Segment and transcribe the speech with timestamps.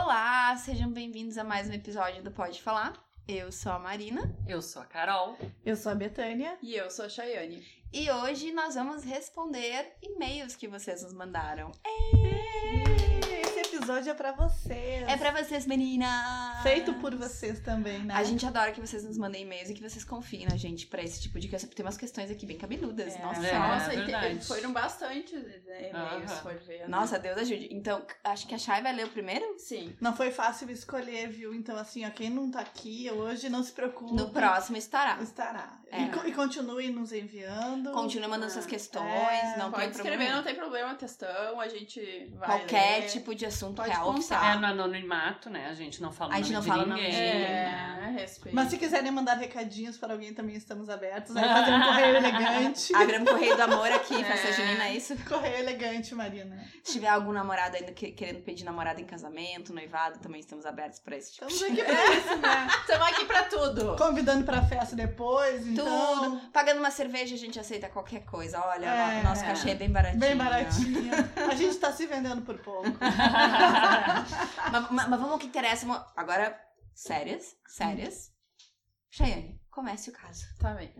[0.00, 2.94] Olá, sejam bem-vindos a mais um episódio do Pode Falar.
[3.26, 5.36] Eu sou a Marina Eu sou a Carol.
[5.66, 6.56] Eu sou a Betânia.
[6.62, 7.66] E eu sou a Chayane.
[7.92, 11.72] e hoje nós vamos responder e-mails que vocês nos mandaram.
[11.84, 13.17] Esse
[13.88, 15.08] episódio é pra vocês.
[15.08, 16.62] É pra vocês, meninas!
[16.62, 18.12] Feito por vocês também, né?
[18.14, 21.02] A gente adora que vocês nos mandem e-mails e que vocês confiem na gente pra
[21.02, 21.70] esse tipo de questão.
[21.70, 23.14] Tem umas questões aqui bem cabeludas.
[23.16, 24.38] É, Nossa, É, Nossa, e verdade.
[24.40, 26.40] te- foram bastante né, e-mails, Aham.
[26.42, 26.86] for ver.
[26.88, 27.68] Nossa, Deus ajude.
[27.72, 29.54] Então, acho que a Chay vai ler o primeiro?
[29.58, 29.96] Sim.
[30.00, 31.54] Não foi fácil escolher, viu?
[31.54, 34.12] Então, assim, ó, quem não tá aqui hoje, não se preocupe.
[34.12, 35.18] No próximo estará.
[35.22, 35.78] Estará.
[35.90, 36.00] É.
[36.02, 37.90] E, e continue nos enviando.
[37.92, 40.36] Continua mandando Ah, suas questões, é, não Pode tem escrever, problema.
[40.36, 43.06] não tem problema, questão, a gente vai Qualquer ler.
[43.08, 44.14] tipo de assunto Pode real.
[44.14, 45.66] É no anonimato, né?
[45.68, 47.12] A gente não fala A gente nome não de fala nome ninguém.
[47.12, 48.04] de né?
[48.16, 48.54] É, respeito.
[48.54, 51.34] Mas se quiserem mandar recadinhos para alguém, também estamos abertos.
[51.36, 52.94] Aí fazer um correio elegante.
[52.94, 54.24] Abramos Correio do Amor aqui, É.
[54.24, 55.16] festa junina, é isso?
[55.28, 56.62] correio elegante, Marina.
[56.84, 60.98] Se tiver algum namorado ainda que- querendo pedir namorado em casamento, noivado, também estamos abertos
[60.98, 62.68] pra esse tipo Estamos aqui pra isso, né?
[62.80, 63.96] Estamos aqui pra tudo.
[63.96, 66.38] Convidando pra festa depois, então.
[66.38, 66.50] Tudo.
[66.52, 68.60] Pagando uma cerveja, a gente aceita qualquer coisa.
[68.64, 69.20] Olha, É.
[69.20, 70.20] o nosso cachê é bem baratinho.
[70.20, 71.10] Bem baratinho.
[71.50, 72.88] A gente tá se vendendo por pouco.
[74.72, 75.86] mas, mas- mas vamos ao que interessa.
[76.16, 76.58] Agora,
[76.94, 78.32] sérias, sérias.
[79.10, 80.44] Cheyenne, comece o caso.
[80.58, 80.92] Tá bem.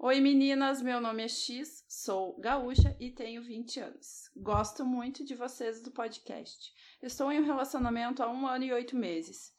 [0.00, 4.30] Oi meninas, meu nome é X, sou gaúcha e tenho 20 anos.
[4.36, 6.70] Gosto muito de vocês do podcast.
[7.02, 9.50] Estou em um relacionamento há um ano e oito meses.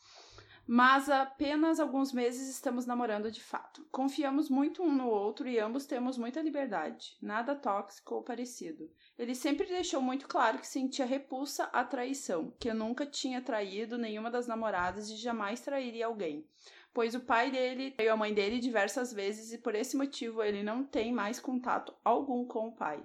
[0.72, 3.84] Mas há apenas alguns meses estamos namorando de fato.
[3.92, 7.18] Confiamos muito um no outro e ambos temos muita liberdade.
[7.20, 8.88] Nada tóxico ou parecido.
[9.18, 14.30] Ele sempre deixou muito claro que sentia repulsa à traição, que nunca tinha traído nenhuma
[14.30, 16.46] das namoradas e jamais trairia alguém
[16.92, 20.64] pois o pai dele traiu a mãe dele diversas vezes e por esse motivo ele
[20.64, 23.02] não tem mais contato algum com o pai.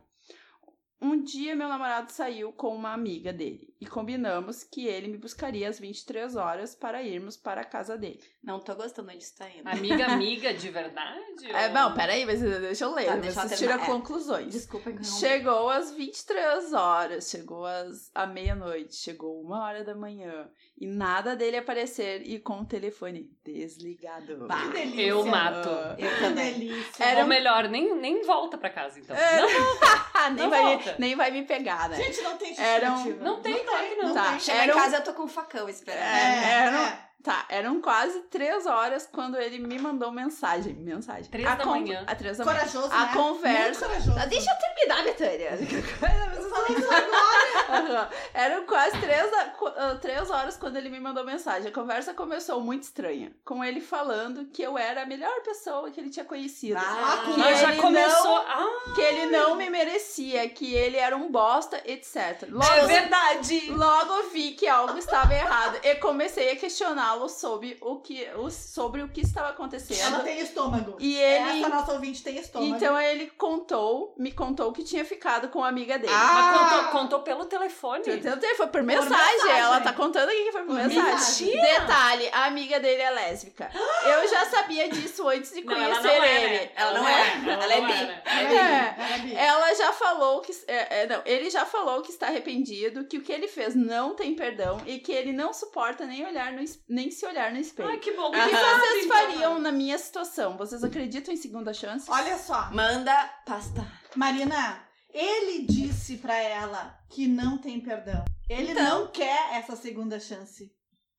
[1.04, 5.68] Um dia meu namorado saiu com uma amiga dele e combinamos que ele me buscaria
[5.68, 8.20] às 23 horas para irmos para a casa dele.
[8.42, 9.66] Não tô gostando onde isso tá indo.
[9.68, 11.50] Amiga, amiga de verdade?
[11.50, 13.78] É, ou- não, peraí, mas deixa eu ler, Tá, deixa eu vocês terminar.
[13.80, 13.98] tiram É.
[13.98, 14.52] conclusões.
[14.52, 15.18] Desculpa, interromper.
[15.18, 21.36] Chegou às 23 horas, chegou às à meia-noite, chegou uma hora da manhã e nada
[21.36, 24.46] dele aparecer e com o telefone desligado.
[24.46, 25.02] Bah, Que delícia.
[25.02, 25.68] Eu mato.
[25.98, 26.54] Eu também.
[26.58, 27.04] delícia.
[27.04, 29.14] Era Ou melhor, nem, nem volta pra casa, então.
[29.14, 29.40] É.
[29.40, 29.48] Não,
[30.30, 30.94] Nem, Não vai, volta.
[30.98, 31.96] nem vai me pegar, né?
[31.96, 33.24] Gente, não tem Era um- justificativa.
[33.30, 34.14] não tem, claro que não.
[34.14, 34.30] Tá.
[34.30, 34.40] tem.
[34.40, 36.02] Chegar Era em um- casa, eu tô com um facão esperando.
[36.02, 36.98] É, era um- é.
[37.22, 40.74] Tá, eram quase três horas quando ele me mandou mensagem.
[40.74, 41.24] Mensagem.
[41.30, 42.04] Três A da con- manhã.
[42.06, 42.58] A três da manhã.
[42.58, 43.10] Corajoso, A né?
[43.14, 44.18] conversa- Muito corajoso.
[44.20, 45.50] Ah, Deixa eu terminar, Betânia.
[45.58, 45.58] Eu
[46.50, 48.10] falei isso agora.
[48.34, 51.68] Eram quase três, da- ah, três horas quando ele me mandou mensagem.
[51.70, 53.32] A conversa começou muito estranha.
[53.42, 56.78] Com ele falando que eu era a melhor pessoa que ele tinha conhecido.
[56.78, 58.22] Ah, que Mas já ele começou.
[58.44, 62.46] não- Ah, que ele não me merecia, que ele era um bosta, etc.
[62.50, 63.70] Logo, é verdade!
[63.70, 66.56] Logo vi que algo estava errado e comecei a
[67.04, 70.22] questioná-lo sobre o que, o- sobre o que estava Ela acontecendo.
[70.22, 70.96] tem estômago.
[70.98, 71.60] E ele.
[71.60, 72.74] Essa nossa ouvinte tem estômago.
[72.74, 76.12] Então ele contou, me contou que tinha ficado com a amiga dele.
[76.14, 78.02] Ah, Mas contou, contou pelo telefone.
[78.06, 79.10] Eu tentei, foi por mensagem.
[79.10, 79.58] mensagem.
[79.58, 81.46] Ela tá contando aqui que foi por Por mensagem.
[81.46, 81.80] mentira.
[81.80, 83.70] Detalhe, a amiga dele é lésbica.
[84.04, 86.52] Eu já sabia disso antes de Não, ela conhecer não é, ele.
[86.64, 86.70] né?
[86.76, 87.12] Ela não não é.
[87.14, 87.52] é.
[87.52, 87.92] Ela é bi.
[87.92, 89.00] Ela é É, bi.
[89.02, 89.34] ela é bi.
[89.36, 90.52] Ela já falou que.
[90.66, 94.14] é, é, não, ele já falou que está arrependido, que o que ele fez não
[94.14, 96.62] tem perdão e que ele não suporta nem olhar no,
[96.94, 97.88] nem se olhar no espelho.
[97.88, 98.28] Ai, que bom.
[98.28, 100.56] O que vocês Então, fariam na minha situação?
[100.56, 102.10] Vocês acreditam em segunda chance?
[102.10, 103.86] Olha só, Manda pasta.
[104.14, 104.82] Marina,
[105.12, 108.24] ele disse pra ela que não tem perdão.
[108.48, 108.84] Ele Então.
[109.00, 110.72] não quer essa segunda chance.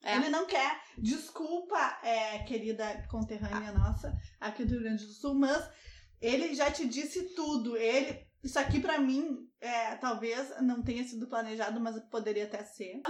[0.04, 0.16] É.
[0.16, 0.82] Ele não quer.
[0.98, 5.68] Desculpa, é, querida conterrânea nossa, aqui do Rio Grande do Sul, mas
[6.22, 7.76] ele já te disse tudo.
[7.76, 13.02] Ele, isso aqui pra mim, é, talvez não tenha sido planejado, mas poderia até ser.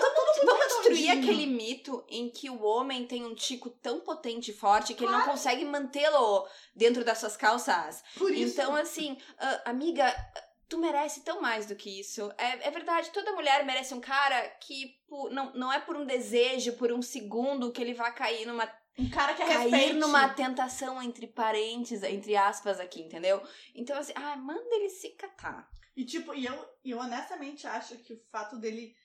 [0.43, 1.23] Vamos destruir redondinho.
[1.33, 5.11] aquele mito em que o homem tem um tico tão potente e forte que ele
[5.11, 8.03] não consegue mantê-lo dentro das suas calças.
[8.17, 8.53] Por isso.
[8.53, 10.13] Então, assim, ah, amiga,
[10.67, 12.31] tu merece tão mais do que isso.
[12.37, 16.05] É, é verdade, toda mulher merece um cara que pu- não, não é por um
[16.05, 19.93] desejo, por um segundo, que ele vai cair numa um cara que cair respeite.
[19.99, 23.41] numa tentação entre parentes, entre aspas aqui, entendeu?
[23.73, 25.69] Então, assim, ah, manda ele se catar.
[25.95, 28.95] E tipo, e eu, e eu honestamente acho que o fato dele de-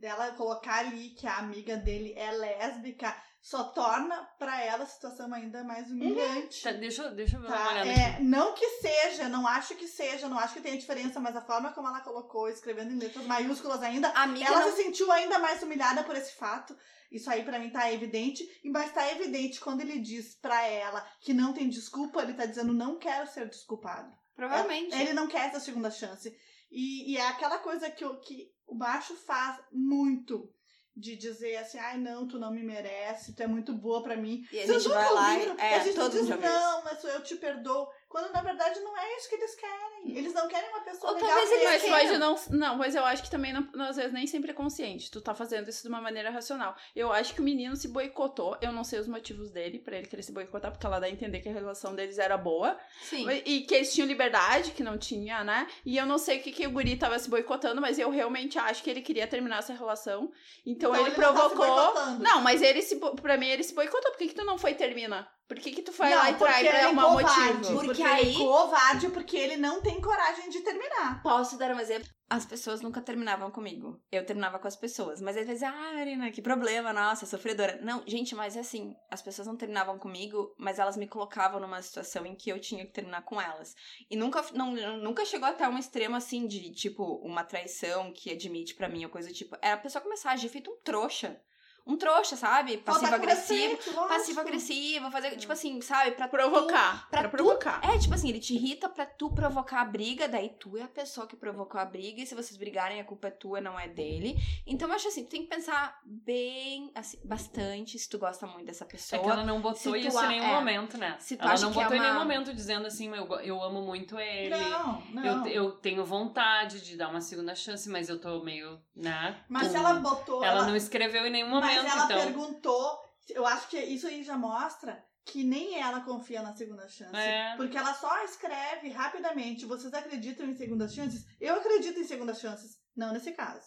[0.00, 5.32] dela colocar ali que a amiga dele é lésbica só torna pra ela a situação
[5.32, 6.62] ainda mais humilhante.
[6.62, 7.86] Tá, deixa, eu- deixa eu ver uma Tá?
[7.86, 11.40] É, não que seja, não acho que seja, não acho que tenha diferença, mas a
[11.40, 14.70] forma como ela colocou, escrevendo em letras maiúsculas ainda, A amiga ela não...
[14.72, 16.76] se sentiu ainda mais humilhada por esse fato.
[17.10, 21.00] Isso aí pra mim tá evidente, e mas tá evidente quando ele diz pra ela
[21.20, 24.12] que não tem desculpa, ele tá dizendo não quero ser desculpado.
[24.34, 24.94] Provavelmente.
[24.94, 26.36] Ele não quer essa segunda chance.
[26.70, 30.52] E, e é aquela coisa que o, que o macho faz muito.
[30.96, 34.44] de dizer assim, ai não, tu não me merece, tu é muito boa pra mim.
[34.52, 35.54] E a Vocês gente vai lá ouviram?
[35.56, 35.60] e.
[35.60, 37.86] É, a gente todo diz, não, mas eu te perdoo.
[38.08, 40.16] Quando na verdade não é isso que eles querem.
[40.16, 41.28] Eles não querem uma pessoa Ou legal.
[41.30, 41.98] talvez eles Mas queiram.
[41.98, 42.58] pode não.
[42.58, 45.10] Não, mas eu acho que também, não, às vezes, nem sempre é consciente.
[45.10, 46.74] Tu tá fazendo isso de uma maneira racional.
[46.96, 48.56] Eu acho que o menino se boicotou.
[48.62, 51.10] Eu não sei os motivos dele, pra ele querer se boicotar, porque ela dá a
[51.10, 52.78] entender que a relação deles era boa.
[53.02, 53.28] Sim.
[53.44, 55.66] E que eles tinham liberdade, que não tinha, né?
[55.84, 58.58] E eu não sei o que, que o guri tava se boicotando, mas eu realmente
[58.58, 60.32] acho que ele queria terminar essa relação.
[60.64, 62.18] Então, Então ele, ele não tá provocou.
[62.20, 62.96] Não, mas ele se.
[63.20, 64.10] Pra mim, ele se boicotou.
[64.12, 65.28] Por que, que tu não foi termina?
[65.48, 67.52] Por que, que tu vai Não, lá e trai porque pra ele é um covarde.
[67.54, 67.72] motivo?
[67.72, 71.22] Porque Porque aí- ele é covarde porque ele não tem coragem de terminar.
[71.22, 72.06] Posso dar um exemplo?
[72.28, 73.98] As pessoas nunca terminavam comigo.
[74.12, 75.22] Eu terminava com as pessoas.
[75.22, 77.80] Mas às vezes, ah, Marina, que problema, nossa, sofredora.
[77.82, 81.80] Não, gente, mas é assim, as pessoas não terminavam comigo, mas elas me colocavam numa
[81.80, 83.74] situação em que eu tinha que terminar com elas.
[84.10, 88.74] E nunca, não, nunca chegou até um extremo assim de, tipo, uma traição que admite
[88.74, 89.56] pra mim ou coisa do tipo.
[89.62, 91.40] Era a pessoa começar a agir feito um trouxa.
[91.88, 92.76] Um trouxa, sabe?
[92.78, 93.76] Passivo-agressivo.
[93.76, 94.08] respeito, lógico.
[94.14, 96.10] Passivo-agressivo, fazer, tipo assim, sabe?
[96.12, 97.08] Pra tu- Provocar.
[97.10, 97.80] pra Pra tu- provocar.
[97.82, 100.88] É, tipo assim, ele te irrita pra tu provocar a briga, daí tu é a
[100.88, 103.88] pessoa que provocou a briga, e se vocês brigarem, a culpa é tua, não é
[103.88, 104.36] dele.
[104.66, 108.66] Então eu acho assim, tu tem que pensar bem, assim, bastante, se tu gosta muito
[108.66, 109.22] dessa É pessoa.
[109.22, 110.54] que ela não botou tu isso a- em nenhum é.
[110.54, 111.16] momento, né?
[111.18, 113.80] Se tu ela não é botou em nenhum uma- momento dizendo assim, eu, eu amo
[113.82, 114.50] muito ele.
[114.50, 115.24] Não, não.
[115.24, 119.36] Eu, eu tenho vontade de dar uma segunda chance, mas eu tô meio, né?
[119.48, 120.44] Mas se ela botou.
[120.44, 122.18] Ela não escreveu em nenhum momento, Mas ela então.
[122.18, 122.98] perguntou.
[123.28, 127.14] Eu acho que isso aí já mostra que nem ela confia na segunda chance.
[127.14, 127.54] É.
[127.56, 129.66] Porque ela só escreve rapidamente.
[129.66, 131.26] Vocês acreditam em segundas chances?
[131.38, 132.78] Eu acredito em segundas chances.
[132.96, 133.60] Não nesse caso.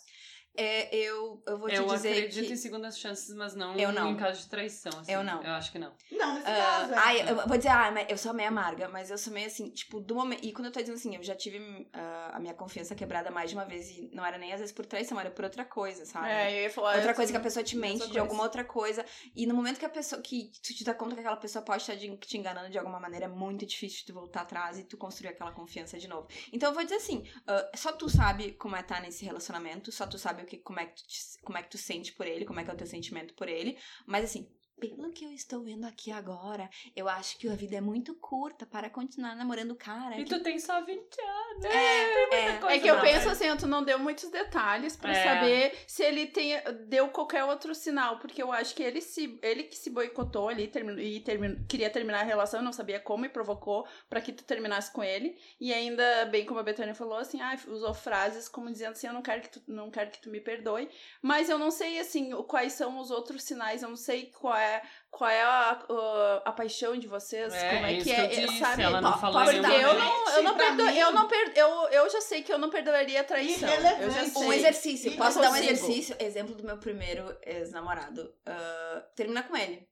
[0.56, 2.53] É, eu, eu vou te Eu dizer acredito que...
[2.53, 4.12] em segundas chances, mas não, Eu não.
[4.12, 4.92] em caso de traição.
[5.00, 5.12] assim.
[5.12, 5.42] Eu não.
[5.42, 5.94] Eu acho que não.
[6.12, 6.94] Não, nesse Ah, caso.
[6.94, 6.98] É.
[6.98, 9.69] ai, eu vou dizer, ah, mas eu sou meio amarga, mas eu sou meio assim,
[9.69, 10.44] tipo, do momento.
[10.45, 13.50] E quando eu tô dizendo assim, eu já tive ah, a minha confiança quebrada mais
[13.50, 16.06] de uma vez, e não era nem às vezes por traição, era por outra coisa,
[16.06, 16.27] sabe?
[16.30, 16.95] É, eu ia falar.
[16.95, 18.19] Outra eu- coisa que a pessoa te mente de coisa.
[18.21, 19.06] alguma outra coisa.
[19.36, 20.21] E no momento que a pessoa.
[20.21, 23.00] que tu te dá conta que aquela pessoa pode estar de- te enganando de alguma
[23.00, 26.27] maneira, é muito difícil tu voltar atrás e tu construir aquela confiança de novo.
[26.51, 30.06] Então eu vou dizer assim: ah, só tu sabe como é estar nesse relacionamento, só
[30.06, 31.03] tu sabe o que, como, é que tu
[31.43, 33.47] como é que tu sente por ele, como é que é o teu sentimento por
[33.47, 33.77] ele.
[34.05, 34.49] Mas assim.
[34.81, 38.66] Pelo que eu estou vendo aqui agora, eu acho que a vida é muito curta
[38.66, 40.19] para continuar namorando o cara.
[40.19, 41.66] E que- tu tem só 20 anos.
[41.66, 42.57] É, é.
[42.57, 45.24] coisa É que eu não, penso assim, tu não deu muitos detalhes pra É.
[45.24, 46.54] saber se ele tem,
[46.88, 50.68] deu qualquer outro sinal, porque eu acho que ele se ele que se boicotou ali
[50.68, 54.44] terminou, e terminou, queria terminar a relação, não sabia como e provocou pra que tu
[54.44, 55.38] terminasse com ele.
[55.60, 59.13] E ainda bem como a Betânia falou assim, ah, usou frases como dizendo assim, eu
[59.13, 60.89] não quero que tu não quero que tu me perdoe,
[61.22, 64.70] mas eu não sei assim, quais são os outros sinais, eu não sei qual é
[65.09, 68.25] qual é a, a, a paixão de vocês, É, como é isso que que é,
[68.25, 68.83] eu disse, sabe?
[68.83, 72.21] ela não falou porque eu não, eu não perdo, eu não per, eu, eu já
[72.21, 73.69] sei que eu não perdoaria a traição.
[73.69, 74.44] Eu já sei.
[74.47, 75.12] Um exercício.
[75.12, 76.15] E Posso dar um exercício?
[76.19, 78.33] Exemplo do meu primeiro ex-namorado.
[78.45, 79.88] Ah, termina com ele.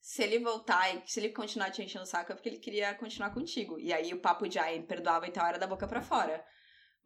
[0.00, 2.94] Se ele voltar e se ele continuar te enchendo o saco, é porque ele queria
[2.94, 3.78] continuar contigo.
[3.78, 6.44] E aí o papo de, ah, ele perdoava e tal, era da boca pra fora.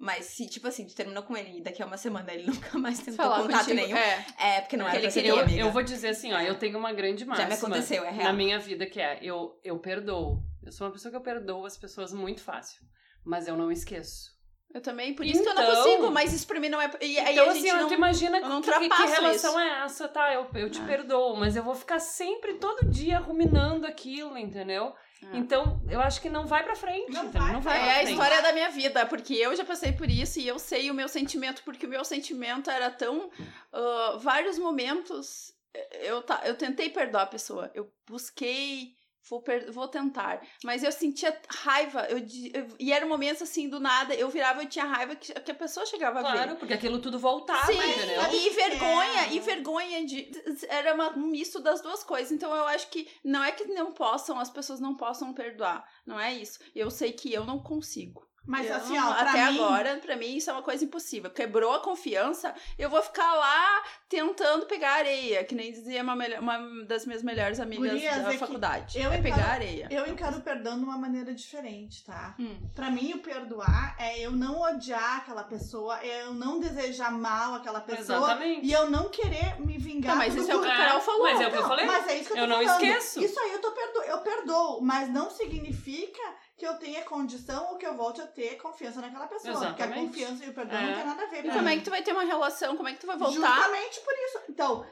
[0.02, 2.78] Mas se, tipo assim, tu terminou com ele e daqui a uma semana ele nunca
[2.78, 4.26] mais tentou Falar contato contigo, nenhum, É.
[4.38, 5.60] é porque não Porque era pra ele ser queria- amiga.
[5.60, 8.24] eu vou dizer assim, ó, eu tenho uma grande máxima Já me aconteceu, é real.
[8.24, 10.42] na minha vida que é, eu, eu perdoo.
[10.64, 12.80] Eu sou uma pessoa que eu perdoo as pessoas muito fácil,
[13.24, 14.30] mas eu não esqueço.
[14.72, 16.88] Eu também, por isso que eu não Então- consigo, mas isso pra mim não é.
[17.02, 17.88] E aí então, a assim, gente ó, não.
[17.88, 19.58] tu imagina eu não que, que, relação isso.
[19.58, 20.32] é essa, tá?
[20.32, 20.84] Eu, eu te Ah.
[20.86, 24.94] perdoo, mas eu vou ficar sempre, todo dia, ruminando aquilo, entendeu?
[25.22, 25.28] Ah.
[25.34, 28.02] Então, eu acho que não vai pra frente, Não vai, não vai É pra a
[28.04, 31.08] história da minha vida, porque eu já passei por isso e eu sei o meu
[31.08, 33.30] sentimento, porque o meu sentimento era tão.
[33.72, 35.52] ah, vários momentos
[36.00, 38.94] eu, ta- eu tentei perdoar a pessoa, eu busquei.
[39.28, 40.40] Vou, per- vou tentar.
[40.64, 42.06] Mas eu sentia raiva.
[42.08, 45.50] Eu, eu- e era momentos assim, do nada, eu virava e tinha raiva que, que
[45.50, 46.32] a pessoa chegava a ver.
[46.32, 48.22] Claro, porque aquilo tudo voltava, Sim, entendeu?
[48.32, 49.32] E vergonha, é?
[49.32, 50.30] e vergonha de.
[50.68, 52.32] Era uma- um misto das duas coisas.
[52.32, 55.84] Então eu acho que não é que não possam, as pessoas não possam perdoar.
[56.06, 56.58] Não é isso.
[56.74, 58.26] Eu sei que eu não consigo.
[58.50, 60.84] Mas Eu assim, não- ó, pra até mim, agora, pra mim, isso é uma coisa
[60.84, 61.30] impossível.
[61.30, 66.40] Quebrou a confiança, eu vou ficar lá tentando pegar areia, que nem dizia uma, melhor-
[66.40, 68.98] uma das minhas melhores amigas Gurias, da é faculdade.
[68.98, 69.88] eu é encaro- pegar areia.
[69.90, 72.34] eu encaro o perdão de uma maneira diferente, tá?
[72.40, 72.58] Hum.
[72.74, 77.54] Pra mim, o perdoar é eu não odiar aquela pessoa, é eu não desejar mal
[77.54, 78.66] aquela pessoa Exatamente.
[78.66, 80.10] e eu não querer me vingar.
[80.10, 81.22] Não, mas isso é o que a Carol falou.
[81.22, 81.86] Mas é o que eu Não, falei.
[81.86, 82.82] Mas é isso que eu tô Eu não falando.
[82.82, 83.22] esqueço.
[83.22, 84.02] Isso aí eu, tô perdo...
[84.02, 86.20] eu perdoo, mas não significa
[86.60, 89.54] que eu tenha condição ou que eu volte a ter confiança naquela pessoa.
[89.54, 90.06] Porque a Exatamente.
[90.08, 90.86] confiança e o perdão É.
[90.88, 91.38] não tem nada a ver.
[91.38, 91.72] E pra como mim.
[91.72, 92.76] é que tu vai ter uma relação?
[92.76, 93.32] Como é que tu vai voltar?
[93.56, 94.40] Justamente por isso.
[94.50, 94.86] Então,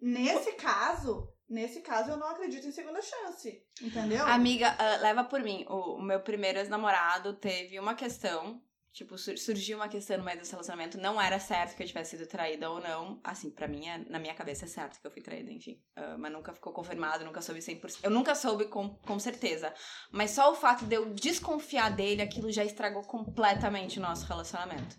[0.00, 3.62] nesse caso, nesse caso eu não acredito em segunda chance.
[3.82, 4.24] Entendeu?
[4.26, 5.66] Amiga, ah, leva por mim.
[5.68, 8.58] O, o meu primeiro ex-namorado teve uma questão
[8.92, 10.98] Tipo, sur- surgiu uma questão no meio relacionamento.
[10.98, 13.18] Não era certo que eu tivesse sido traída ou não.
[13.24, 15.80] Assim, pra mim, é- na minha cabeça é certo que eu fui traída, enfim.
[15.96, 18.00] Ah, mas nunca ficou confirmado, nunca soube 100%.
[18.04, 19.72] Eu nunca soube com, com certeza.
[20.10, 24.94] Mas só o fato de eu desconfiar dele, aquilo já estragou completamente o nosso relacionamento.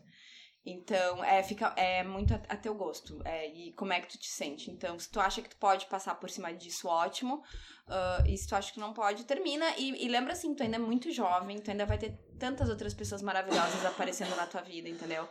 [0.66, 3.22] Então, é, fica, é muito a, a teu gosto.
[3.26, 4.72] É, e como é que tu te sente.
[4.72, 7.44] Então, se tu acha que tu pode passar por cima disso, ótimo.
[7.88, 9.66] Ah, e se tu acha que não pode, termina.
[9.78, 12.94] E, e lembra assim, tu ainda é muito jovem, tu ainda vai ter tantas outras
[12.94, 15.28] pessoas maravilhosas aparecendo na tua vida, entendeu?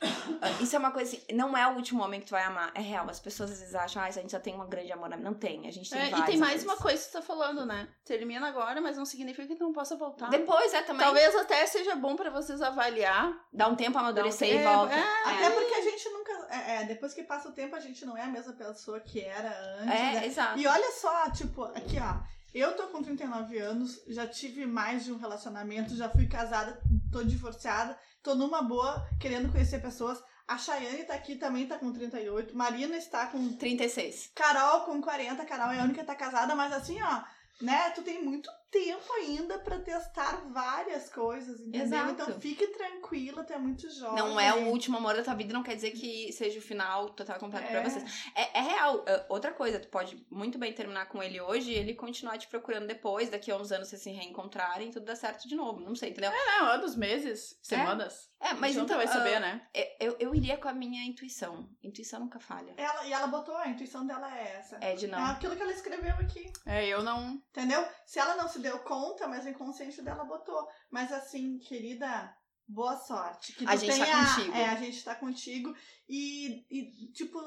[0.60, 2.80] Isso é uma coisa assim, não é o último homem que tu vai amar, é
[2.80, 3.08] real.
[3.08, 5.08] As pessoas às vezes acham, ah, a gente já tem um grande amor.
[5.16, 6.64] Não tem, a gente tem É, e vários tem mais amores.
[6.64, 7.88] uma coisa que você tá falando, né?
[8.04, 10.28] Termina agora, mas não significa que não possa voltar.
[10.28, 11.04] Depois, é também.
[11.04, 13.32] Talvez até seja bom pra vocês avaliar.
[13.52, 14.94] Dá um tempo a amadurecer um- e é, volta.
[14.94, 15.24] é.
[15.24, 16.32] Até porque a gente nunca.
[16.50, 19.20] É, é, depois que passa o tempo, a gente não é a mesma pessoa que
[19.20, 19.48] era
[19.80, 19.94] antes.
[19.94, 20.26] É, né?
[20.26, 20.58] exato.
[20.58, 22.35] E olha só, tipo, aqui ó.
[22.56, 26.80] Eu tô com 39 anos, já tive mais de um relacionamento, já fui casada,
[27.12, 30.18] tô divorciada, tô numa boa, querendo conhecer pessoas.
[30.48, 32.56] A Chayane tá aqui, também tá com 38.
[32.56, 34.30] Marina está com 36.
[34.34, 37.22] Carol com 40, Carol é a única que tá casada, mas assim, ó,
[37.60, 41.82] né, tu tem muito tempo ainda pra testar várias coisas, entendeu?
[41.82, 42.10] Exato.
[42.12, 44.16] Então fique tranquila, tu é muito jovem.
[44.16, 47.10] Não é o último amor da tua vida, não quer dizer que seja o final
[47.10, 47.84] total completo pra É.
[47.84, 48.30] vocês.
[48.34, 49.04] É, é real.
[49.06, 52.48] É, Outra coisa, tu pode muito bem terminar com ele hoje e ele continuar te
[52.48, 55.80] procurando depois, daqui a uns anos vocês se reencontrarem e tudo dá certo de novo.
[55.80, 56.30] Não sei, entendeu?
[56.32, 58.30] Não, anos, meses, semanas.
[58.38, 58.96] É, Mas mas nunca então.
[58.98, 59.66] vai saber, ah, né?
[59.98, 61.68] eu, eu iria com a minha intuição.
[61.82, 62.74] Intuição nunca falha.
[62.76, 64.76] Ela, e ela botou, a intuição dela é essa.
[64.80, 65.24] É de É não.
[65.24, 67.40] aquilo que ela escreveu aqui, É, eu não.
[67.50, 67.82] entendeu?
[68.04, 70.66] Se ela não se deu conta, mas o inconsciente dela botou.
[70.90, 72.32] Mas assim, querida,
[72.68, 73.52] boa sorte.
[73.52, 74.54] Que A gente tá tenha- contigo.
[74.56, 75.74] É, a gente tá contigo.
[76.08, 77.38] E, e, tipo,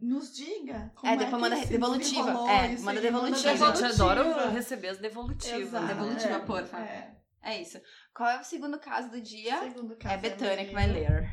[0.00, 2.30] nos diga como É, é, depois que manda se devolutiva.
[2.50, 3.50] É, manda devolutiva.
[3.68, 5.60] A gente adora receber as devolutivas.
[5.60, 5.86] Exato.
[5.86, 6.78] Devolutiva, É, porfa.
[6.78, 7.16] É.
[7.42, 7.80] É isso.
[8.12, 9.56] Qual é o segundo caso do dia?
[9.60, 10.66] Segundo caso É Betânia Maria.
[10.68, 11.30] que vai ler.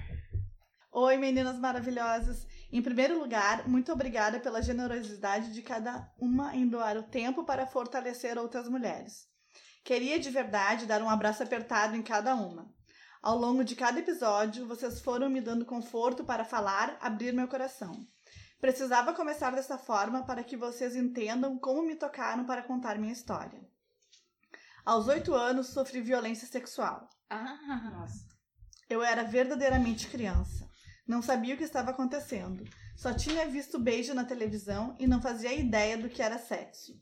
[0.95, 2.45] Oi, meninas maravilhosas.
[2.71, 7.65] Em primeiro lugar, muito obrigada pela generosidade de cada uma em doar o tempo para
[7.65, 9.27] fortalecer outras mulheres.
[9.83, 12.71] Queria de verdade dar um abraço apertado em cada uma.
[13.23, 18.07] Ao longo de cada episódio, vocês foram me dando conforto para falar, abrir meu coração.
[18.61, 23.67] Precisava começar dessa forma para que vocês entendam como me tocaram para contar minha história.
[24.85, 27.09] Aos oito anos, sofri violência sexual.
[27.31, 28.27] Ah, Nossa.
[28.87, 30.71] Eu era verdadeiramente criança.
[31.05, 32.63] Não sabia o que estava acontecendo.
[32.95, 36.93] Só tinha visto beijo na televisão e não fazia ideia do que era sexo.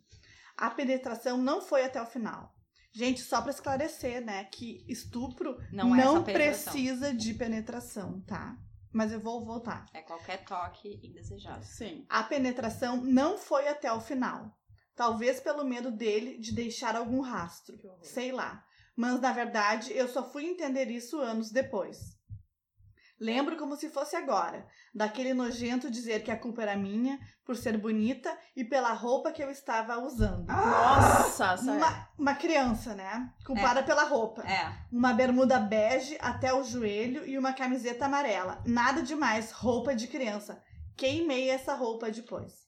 [0.57, 2.55] A penetração não foi até o final.
[2.93, 6.73] Gente, só para esclarecer, né, que estupro Não não, é penetração.
[6.73, 8.57] precisa de penetração, tá?
[8.91, 9.85] Mas eu vou voltar.
[9.93, 11.63] é qualquer toque indesejado.
[11.63, 12.05] Sim.
[12.09, 14.57] A penetração não foi até o final.
[14.93, 17.79] Talvez pelo medo dele de deixar algum rastro.
[18.01, 18.65] Sei lá.
[18.93, 22.19] Mas na verdade eu só fui entender isso anos depois.
[23.21, 27.77] Lembro como se fosse agora, daquele nojento dizer que a culpa era minha por ser
[27.77, 30.47] bonita e pela roupa que eu estava usando.
[30.47, 31.77] Nossa, sério.
[31.77, 33.31] Uma, uma criança, né?
[33.45, 34.41] Culpada pela roupa.
[34.41, 34.73] É.
[34.91, 38.59] Uma bermuda bege até o joelho e uma camiseta amarela.
[38.65, 40.59] Nada demais, roupa de criança.
[40.97, 42.67] Queimei essa roupa depois.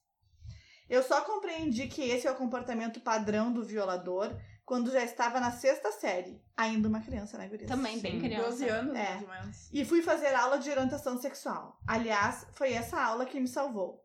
[0.88, 4.32] Eu só compreendi que esse é o comportamento padrão do violador
[4.66, 6.42] quando já estava na sexta série.
[6.56, 7.70] Ainda uma criança, né, Gurias?
[7.70, 8.20] Também bem Sim.
[8.22, 8.50] criança.
[8.50, 9.10] 12 anos, É.
[9.16, 9.70] mais ou menos.
[9.74, 11.80] E fui fazer aula de orientação sexual.
[11.88, 14.02] Aliás, foi essa aula que me salvou.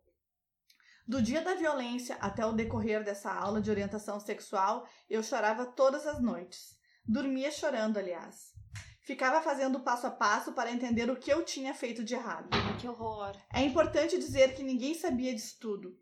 [1.07, 6.07] Do dia da violência até o decorrer dessa aula de orientação sexual, eu chorava todas
[6.07, 6.77] as noites.
[7.07, 8.53] Dormia chorando, aliás.
[9.01, 12.51] Ficava fazendo passo a passo para entender o que eu tinha feito de errado.
[12.79, 13.35] Que horror.
[13.55, 15.99] É importante dizer que ninguém sabia disso tudo.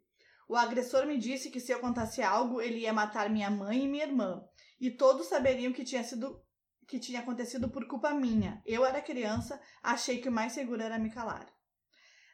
[0.48, 3.88] O agressor me disse que se eu contasse algo, ele ia matar minha mãe e
[3.88, 4.44] minha irmã.
[4.80, 6.40] E todos saberiam que tinha sido
[6.86, 8.62] que tinha acontecido por culpa minha.
[8.64, 11.52] Eu era criança, achei que o mais seguro era me calar.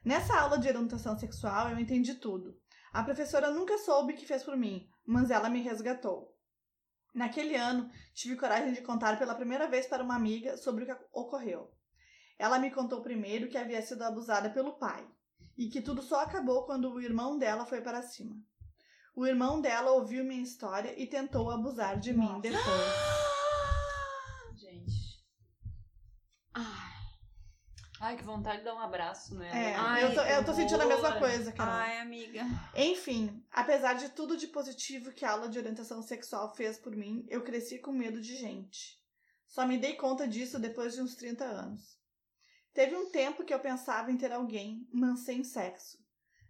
[0.04, 2.60] Nessa aula de orientação sexual, eu entendi tudo.
[2.92, 6.36] A professora nunca soube o que fez por mim, mas ela me resgatou.
[7.14, 11.04] Naquele ano, tive coragem de contar pela primeira vez para uma amiga sobre o que
[11.14, 11.72] ocorreu.
[12.38, 15.08] Ela me contou primeiro que havia sido abusada pelo pai
[15.56, 18.36] e que tudo só acabou quando o irmão dela foi para cima.
[19.14, 22.40] O irmão dela ouviu minha história e tentou abusar de mim Nossa.
[22.40, 22.62] depois.
[24.56, 25.22] Gente.
[26.54, 26.92] Ai,
[28.02, 29.48] Ai, que vontade de dar um abraço, né?
[29.48, 31.72] É, Ai, eu, tô, eu tô sentindo a mesma coisa, Carol.
[31.72, 32.44] ai, amiga.
[32.74, 37.24] Enfim, apesar de tudo de positivo que a aula de orientação sexual fez por mim,
[37.28, 39.00] eu cresci com medo de gente.
[39.46, 41.96] Só me dei conta disso depois de uns 30 anos.
[42.74, 45.98] Teve um tempo que eu pensava em ter alguém, mas sem sexo.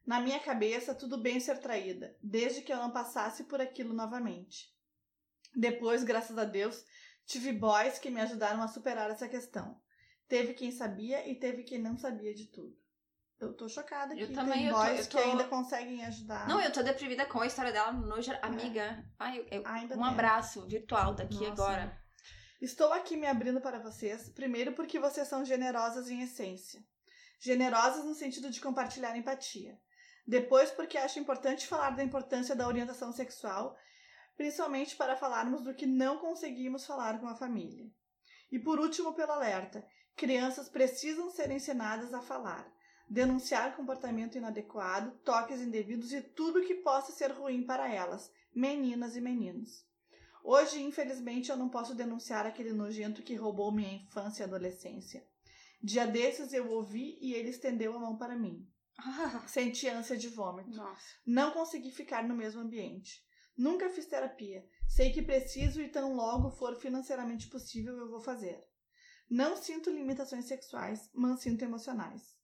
[0.07, 4.73] Na minha cabeça, tudo bem ser traída, desde que eu não passasse por aquilo novamente.
[5.55, 6.85] Depois, graças a Deus,
[7.27, 9.81] tive boys que me ajudaram a superar essa questão.
[10.29, 12.77] Teve quem sabia e teve quem não sabia de tudo.
[13.39, 16.05] Eu tô chocada Eu que também, tem eu tô- boys eu tô- que ainda conseguem
[16.05, 16.49] ajudar.
[16.49, 18.41] Não, eu tô deprimida com a história dela no geral.
[18.45, 20.09] Amiga, ai, eu- eu- Ainda um tem.
[20.09, 21.53] abraço virtual daqui Nossa.
[21.53, 22.02] agora.
[22.63, 26.81] Estou aqui me abrindo para vocês, primeiro porque vocês são generosas em essência.
[27.41, 29.77] Generosas no sentido de compartilhar empatia.
[30.25, 33.77] Depois porque acho importante falar da importância da orientação sexual,
[34.37, 37.91] principalmente para falarmos do que não conseguimos falar com a família.
[38.53, 42.73] E por último, pelo alerta: crianças precisam ser ensinadas a falar,
[43.09, 49.21] denunciar comportamento inadequado, toques indevidos e tudo que possa ser ruim para elas, meninas e
[49.21, 49.85] meninos.
[50.43, 55.25] Hoje, infelizmente, eu não posso denunciar aquele nojento que roubou minha infância e adolescência.
[55.83, 58.69] Dia desses eu ouvi e ele estendeu a mão para mim.
[58.99, 60.71] Ah, Senti ânsia de vômito.
[60.71, 61.07] Nossa.
[61.27, 63.25] Não consegui ficar no mesmo ambiente.
[63.57, 64.67] Nunca fiz terapia.
[64.89, 68.63] Sei que preciso e tão logo for financeiramente possível eu vou fazer.
[69.29, 72.37] Não sinto limitações sexuais, mas sinto emocionais.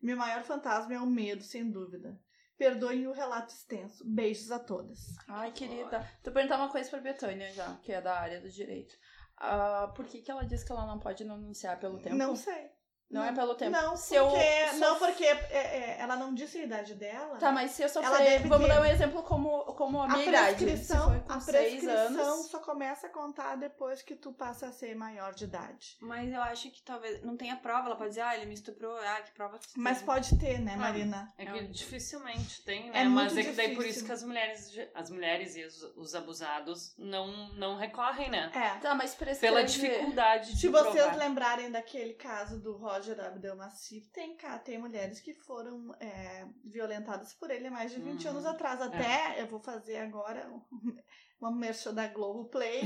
[0.00, 2.20] Meu maior fantasma é o medo, sem dúvida.
[2.56, 4.04] Perdoem o relato extenso.
[4.06, 5.14] Beijos a todas.
[5.28, 6.08] Ai, querida.
[6.22, 8.94] Tu perguntar uma coisa pra Betânia já, que é da área do direito.
[9.36, 12.14] Ah, por que, que ela diz que ela não pode denunciar pelo tempo?
[12.14, 12.70] Não sei.
[13.10, 13.70] Não é pelo tempo.
[13.70, 17.36] Não, Se eu porque, sof- não porque é, é, ela não disse a idade dela.
[17.38, 18.40] Tá, mas se eu sofrer.
[18.48, 20.64] Vamos ter- dar um exemplo como, como a a minha idade.
[20.64, 21.94] Prescrição, foi com a prescrição
[22.24, 22.46] anos.
[22.50, 25.96] só começa a contar depois que tu passa a ser maior de idade.
[26.00, 27.86] mas eu acho que talvez não tenha prova.
[27.86, 28.96] Ela pode dizer, ah, ele me estuprou.
[28.96, 30.06] Ah, que prova que tu Mas teve?
[30.06, 31.32] pode ter, né, Marina?
[31.38, 33.04] É É que dificilmente tem, É né?
[33.04, 36.14] muito Mas é que daí por isso que as mulheres, as mulheres e os, os
[36.14, 38.50] abusados não, não recorrem, né?
[38.54, 38.78] É.
[38.80, 39.54] Tá, mas prescreve.
[39.54, 41.16] Pela dificuldade de Se vocês provar.
[41.16, 42.93] lembrarem daquele caso do Roger
[43.26, 48.24] Abdelmassif, tem, ca- tem mulheres que foram é, violentadas por ele há mais de 20
[48.24, 48.30] Uhum.
[48.32, 48.80] anos atrás.
[48.80, 50.62] Até, eu vou fazer agora um-
[51.40, 52.82] uma merchan da Globoplay.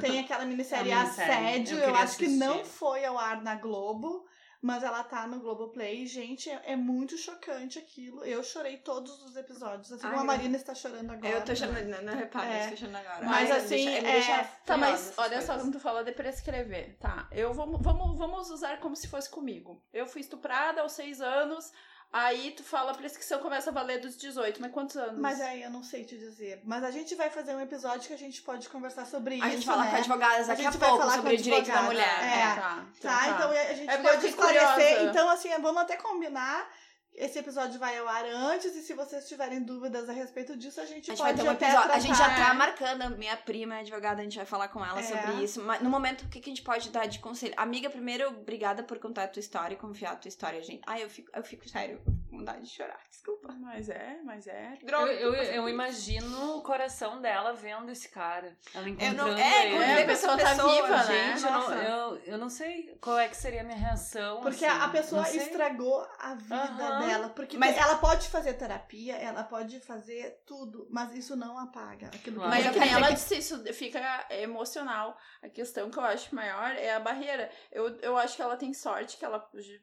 [0.00, 1.78] Tem aquela minissérie minissérie, Assédio.
[1.78, 2.38] eu acho que assistir.
[2.44, 4.26] não foi ao ar na Globo,
[4.62, 6.06] mas ela tá no Globoplay.
[6.06, 8.24] Gente, é, é muito chocante aquilo.
[8.24, 9.90] Eu chorei todos os episódios.
[9.92, 11.28] Assim Ai, como a Marina está chorando agora.
[11.34, 12.66] Eu tô chorando, não, não repara, É.
[12.66, 13.26] eu tô chorando agora.
[13.26, 15.56] Mas, Ai, assim, deixa- é- deixa Tá, mas olha só coisas.
[15.58, 16.96] como tu fala de prescrever.
[17.00, 19.82] Tá, eu vou, vamos, vamos usar como se fosse comigo.
[19.92, 21.72] Eu fui estuprada aos seis anos,
[22.12, 25.18] aí tu fala a prescrição começa a valer dos 18, mas quantos anos?
[25.18, 26.60] Mas aí eu não sei te dizer.
[26.64, 29.50] Mas a gente vai fazer um episódio que a gente pode conversar sobre A isso.
[29.50, 29.90] gente fala né?
[29.90, 32.18] com advogadas A daqui a, gente vai pouco falar sobre o direito da mulher.
[32.22, 32.40] É.
[32.42, 32.84] É, tá.
[33.00, 34.58] Tá, então a gente É pode fiquei curiosa.
[34.58, 35.02] esclarecer.
[35.08, 36.68] Então, assim, vamos até combinar.
[37.14, 40.86] Esse episódio vai ao ar antes, e se vocês tiverem dúvidas a respeito disso, a
[40.86, 41.92] gente, A gente pode vai ter um até episódio.
[41.92, 44.84] A gente já tá marcando, a minha prima é advogada, a gente vai falar com
[44.84, 45.02] ela É.
[45.02, 45.62] sobre isso.
[45.62, 47.52] Mas no momento, o que, que a gente pode dar de conselho?
[47.58, 50.80] Amiga, primeiro, obrigada por contar a tua história e confiar a tua hisória, gente.
[50.86, 53.52] Ai, eu fico, eu fico sério, eu vontade de chorar, desculpa.
[53.52, 54.78] Mas é, mas é.
[54.80, 55.12] Eu, Droga.
[55.12, 58.56] eu, eu imagino o coração dela vendo esse cara.
[58.74, 59.76] Ela Eu encontrando não, é, ele.
[59.76, 61.36] É, a essa pessoa tá pessoa, viva, né?
[61.36, 64.40] Gente, eu não, eu, eu não sei qual é que seria a minha reação.
[64.40, 67.06] Porque assim, a pessoa estragou a vida Aham.
[67.06, 67.28] dela.
[67.30, 72.06] Porque Mas- ela pode fazer terapia, ela pode fazer tudo, mas isso não apaga.
[72.08, 72.50] Aquilo Claro.
[72.50, 75.16] Mas eu é que nem ela disse, isso fica emocional.
[75.42, 77.50] A questão que eu acho maior é a barreira.
[77.70, 79.38] Eu, eu acho que ela tem sorte, que ela,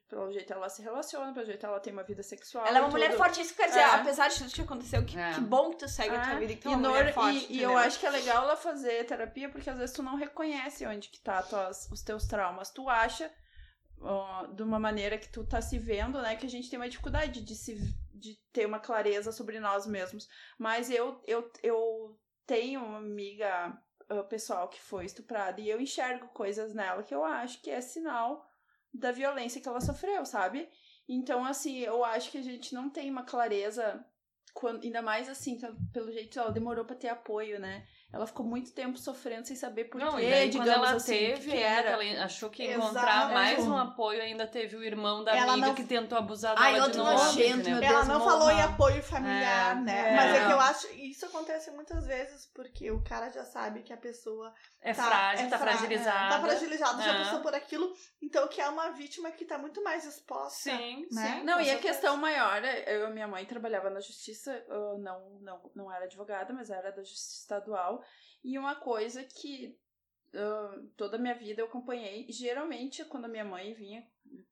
[0.09, 2.38] pelo jeito ela se relaciona, pelo jeito ela tem uma vida sexual.
[2.55, 3.83] Ela é e uma mulher forte, isso quer dizer, É.
[3.85, 5.33] apesar de tudo que aconteceu, que, É.
[5.33, 6.81] que bom que tu segue a tua É, vida e que tu e, é uma
[6.87, 9.77] nor- mulher forte, e- e eu acho que é legal ela fazer terapia, porque às
[9.77, 12.69] vezes tu não reconhece onde que tá tuas, os teus traumas.
[12.71, 13.31] Tu acha
[14.01, 16.35] ó, de uma maneira que tu tá se vendo, né?
[16.35, 17.75] Que a gente tem uma dificuldade de se
[18.13, 20.27] de ter uma clareza sobre nós mesmos.
[20.57, 23.73] Mas eu, eu, eu tenho uma amiga
[24.09, 27.79] ah, pessoal que foi estuprada e eu enxergo coisas nela que eu acho que é
[27.79, 28.45] sinal
[28.93, 30.67] da violência que ela sofreu, sabe?
[31.11, 34.05] Então, assim, eu acho que a gente não tem uma clareza,
[34.53, 35.59] quando, ainda mais assim,
[35.91, 37.87] pelo jeito ela demorou pra ter apoio, né?
[38.11, 40.97] Ela ficou muito tempo sofrendo sem saber por Não, quê, e daí, quando digamos ela
[40.97, 41.95] assim, teve, que era.
[41.97, 42.85] que ela achou que ia Exato.
[42.87, 43.61] encontrar mais É.
[43.61, 46.85] um apoio, ainda teve o irmão da Ela amiga não- que tentou abusar Ai, dela
[46.87, 50.13] outro de novo, nojento, meu Ela não falou em apoio familiar, É, né?
[50.13, 50.15] é.
[50.15, 53.93] Mas é que eu acho isso acontece muitas vezes porque o cara já sabe que
[53.93, 56.35] a pessoa É Tá, frágil, é tá fra- fragilizada.
[56.35, 57.17] tá fragilizada, já É.
[57.19, 60.55] passou por aquilo, então que é uma vítima que tá muito mais exposta.
[60.71, 61.37] Sim, né?
[61.39, 61.43] sim.
[61.43, 64.97] Não, com e a questão maior, é, eu e minha mãe trabalhava na justiça, eu
[64.97, 67.98] não, não, não era advogada, mas era da justiça estadual.
[68.43, 69.77] E uma coisa que
[70.33, 74.05] ah, toda a minha vida eu acompanhei, geralmente quando minha mãe vinha,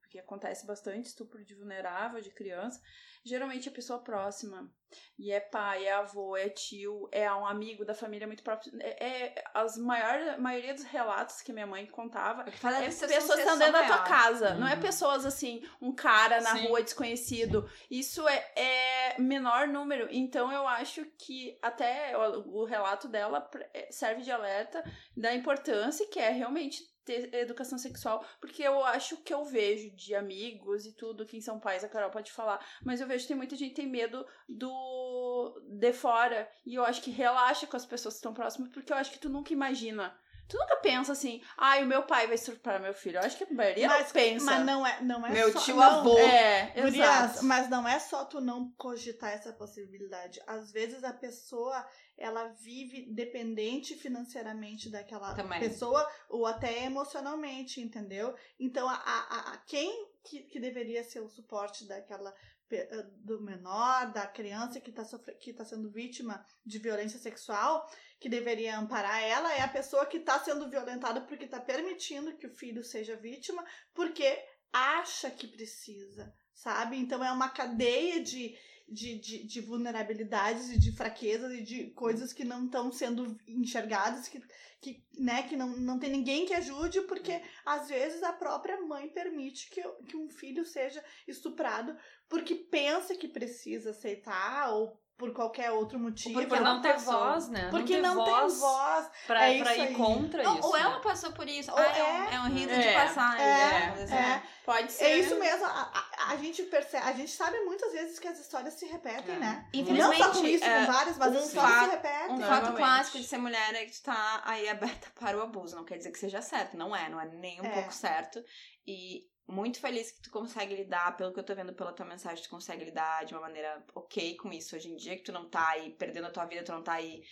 [0.08, 2.82] porque acontece bastante estupro de vulnerável, de criança,
[3.26, 4.72] geralmente é pessoa próxima.
[5.20, 8.80] E é pai, é avô, é tio, é um amigo da família muito próximo.
[8.82, 12.78] É, é as maior, a maioria dos relatos que minha mãe contava O que faz
[12.78, 14.56] a é pessoas estão dentro da tua casa.
[14.56, 14.82] Não é Uhum.
[14.82, 16.67] pessoas assim, um cara na Sim.
[16.67, 17.70] rua desconhecido.
[17.91, 20.08] Isso é, é menor número.
[20.10, 24.82] Então eu acho que até o, o relato dela é, serve de alerta
[25.17, 30.13] da importância que é realmente ter educação sexual, porque eu acho que eu vejo de
[30.13, 33.38] amigos e tudo, quem são pais, a Carol pode falar, mas eu vejo que tem
[33.38, 37.86] muita gente que tem medo do de fora, e eu acho que relaxa com as
[37.86, 40.13] pessoas que estão próximas, porque eu acho que tu nunca imagina.
[40.47, 43.17] Tu nunca pensa assim, ai, o meu pai vai estuprar meu filho.
[43.17, 44.45] Eu acho que a maioria mas, não pensa.
[44.45, 46.17] Mas não é, não é Meu só, tio não, avô.
[46.17, 47.45] É, Gurias, exato.
[47.45, 50.41] mas não é só tu não cogitar essa possibilidade.
[50.47, 51.86] Às vezes a pessoa
[52.17, 55.60] ela vive dependente financeiramente daquela Também.
[55.60, 58.33] pessoa ou até emocionalmente, entendeu?
[58.60, 62.33] Então a, a, a- quem que, que deveria ser o suporte daquela
[62.71, 65.03] eh, do menor, da criança que está
[65.39, 67.88] que tá sendo vítima de violência sexual,
[68.19, 72.47] que deveria amparar ela é a pessoa que está sendo violentada porque está permitindo que
[72.47, 76.97] o filho seja vítima, porque acha que precisa, sabe?
[76.97, 82.34] Então é uma cadeia de, de, de, de vulnerabilidades e de fraquezas e de coisas
[82.34, 84.41] que não estão sendo enxergadas, que,
[84.82, 89.10] que, né, que não, não tem ninguém que ajude, porque às vezes a própria mãe
[89.10, 91.95] permite que, que um filho seja estuprado
[92.27, 96.39] porque pensa que precisa aceitar ou por qualquer outro motivo.
[96.39, 97.69] Porque ela não ter voz, né?
[97.71, 99.10] Porque não não ter tem voz voz.
[99.25, 99.93] pra, é pra ir aí.
[99.95, 100.67] contra Não, isso.
[100.67, 100.80] ou né?
[100.82, 101.71] ela passou por isso.
[101.71, 102.80] Ou ah, é- é, um, é um rito É.
[102.80, 103.45] de passagem.
[103.45, 104.43] É, né?
[104.43, 104.58] é.
[104.63, 105.06] Pode ser.
[105.06, 108.38] É isso mesmo, a, a, a gente percebe, a gente sabe muitas vezes que as
[108.39, 109.39] histórias se repetem, É.
[109.39, 109.67] né?
[109.73, 112.36] Infelizmente, não só com isso, é, com várias, mas um as histórias fato- se repetem.
[112.36, 115.75] Um fato clássico de ser mulher é que tu tá aí aberta para o abuso.
[115.75, 116.77] Não quer dizer que seja certo.
[116.77, 117.69] Não é, não é nem um É.
[117.69, 118.43] pouco certo.
[118.86, 122.43] E muito feliz que tu consegue lidar, pelo que eu tô vendo pela tua mensagem,
[122.43, 125.49] tu consegue lidar de uma maneira ok com isso hoje em dia, que tu não
[125.49, 127.23] tá aí perdendo a tua vida, tu não tá aí.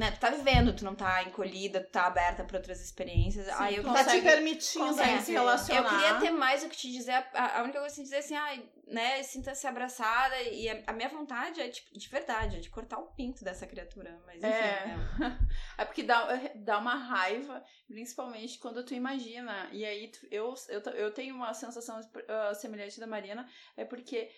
[0.00, 3.46] Né, tu tá vivendo, tu não tá encolhida, tu tá aberta para outras experiências.
[3.50, 4.86] aí eu Tá te consegue- permitindo.
[4.86, 5.82] consegue se relacionar.
[5.82, 7.12] eu queria ter mais o que te dizer.
[7.34, 10.40] A, a única coisa que eu te dizer é assim, ai, né, sinta-se abraçada.
[10.42, 13.66] E a, a minha vontade é, tipo, de verdade, é de cortar o pinto dessa
[13.66, 14.18] criatura.
[14.26, 14.46] Mas enfim.
[14.48, 14.86] É.
[15.18, 15.38] né.
[15.76, 19.68] É porque dá, dá uma raiva, principalmente quando tu imagina.
[19.72, 24.30] E aí tu- eu, eu, eu tenho uma sensação ah, semelhante da Marina, é porque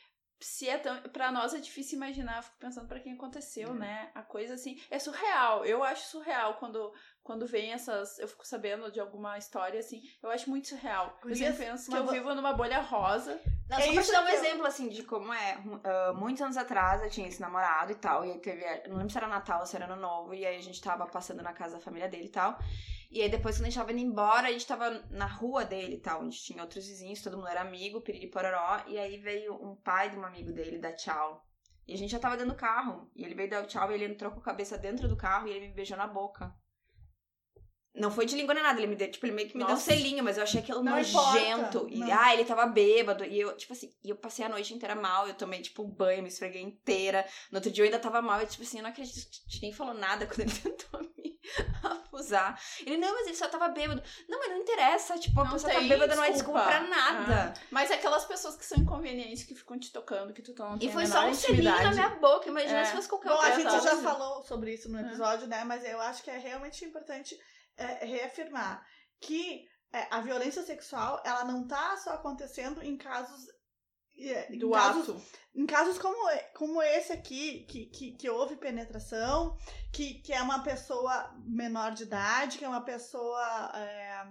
[0.45, 1.01] se é tão.
[1.05, 3.73] Pra nós é difícil imaginar, eu fico pensando pra quem aconteceu, É.
[3.75, 4.11] né?
[4.15, 4.81] A coisa assim.
[4.91, 5.65] É surreal.
[5.65, 8.19] Eu acho surreal quando, quando vem essas.
[8.19, 10.03] Eu fico sabendo de alguma história assim.
[10.23, 11.07] Eu acho muito surreal.
[11.23, 13.41] Eu Gurias, sempre penso que eu vo- vivo numa bolha rosa.
[13.69, 15.59] Não, É só pra te dar um eu- exemplo, assim, de como é.
[15.85, 18.25] ah, muitos anos atrás eu tinha esse namorado e tal.
[18.25, 18.63] E aí teve.
[18.85, 20.35] eu Não lembro se era Natal ou se era Ano Novo.
[20.35, 22.59] E aí a gente tava passando na casa da família dele e tal.
[23.13, 25.97] E aí depois, quando a gente tava indo embora, a gente tava na rua dele
[25.97, 26.23] e tal.
[26.23, 28.83] Onde tinha outros vizinhos, todo mundo era amigo, piriri pororó.
[28.87, 31.47] E aí veio um pai de um amigo dele dar tchau.
[31.87, 33.11] E a gente já tava dentro do carro.
[33.15, 35.47] E ele veio dar o tchau e ele entrou com a cabeça dentro do carro
[35.47, 36.55] e ele me beijou na boca.
[37.95, 39.69] Não foi de língua nem nada, ele me deu, tipo, ele meio que me deu
[39.69, 39.91] um Nossa.
[39.93, 41.77] selinho, mas eu achei aquilo Não nojento.
[41.77, 42.19] importa, E, não.
[42.19, 43.23] ah, ele tava bêbado.
[43.23, 45.91] E eu, tipo assim, e eu passei a noite inteira mal, eu tomei, tipo, um
[45.91, 47.27] banho, me esfreguei inteira.
[47.51, 49.51] No outro dia eu ainda tava mal, e tipo assim, eu não acredito que a
[49.51, 51.22] gente nem falou nada quando ele tentou me
[51.83, 52.59] abusar.
[52.81, 54.03] Ele, não, mas ele só tava bêbado.
[54.29, 56.61] Não, mas não interessa, tipo, a Não pessoa tá bêbada não é desculpa.
[56.61, 57.53] desculpa pra nada.
[57.57, 60.79] Ah, mas é aquelas pessoas que são inconvenientes, que ficam te tocando, que tu não
[60.79, 62.85] tem E a foi só um selinho na minha boca, imagina É.
[62.85, 63.91] se fosse qualquer Bom, outra a gente coisa.
[63.91, 65.65] já falou sobre isso no episódio, né?
[65.65, 67.37] Mas eu acho que é realmente importante
[67.77, 68.85] é, reafirmar
[69.21, 73.47] que é, a violência sexual, ela não tá só acontecendo em casos...
[74.31, 75.23] é, em Do casos, ato.
[75.55, 76.17] Em casos como,
[76.55, 79.57] como esse aqui, que, que, que houve penetração,
[79.93, 84.27] que, que é uma pessoa menor de idade, que é uma pessoa é,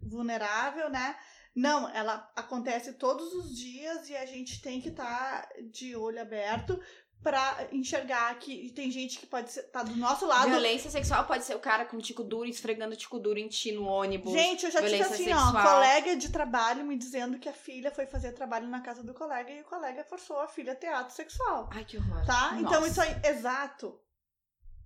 [0.00, 1.16] vulnerável, né?
[1.54, 6.80] Não, ela acontece todos os dias e a gente tem que estar de olho aberto
[7.22, 10.50] pra enxergar que tem gente que pode estar do nosso lado.
[10.50, 13.86] Violência sexual pode ser o cara com tico duro, esfregando tico duro em ti no
[13.86, 14.32] ônibus.
[14.32, 15.62] Gente, eu já tive assim, ó, sexual.
[15.62, 19.50] colega de trabalho me dizendo que a filha foi fazer trabalho na casa do colega
[19.52, 21.70] e o colega forçou a filha a ter ato sexual.
[21.72, 22.26] Ai, que horror.
[22.26, 22.56] Tá?
[22.58, 22.88] Então Nossa.
[22.88, 24.00] isso aí, exato.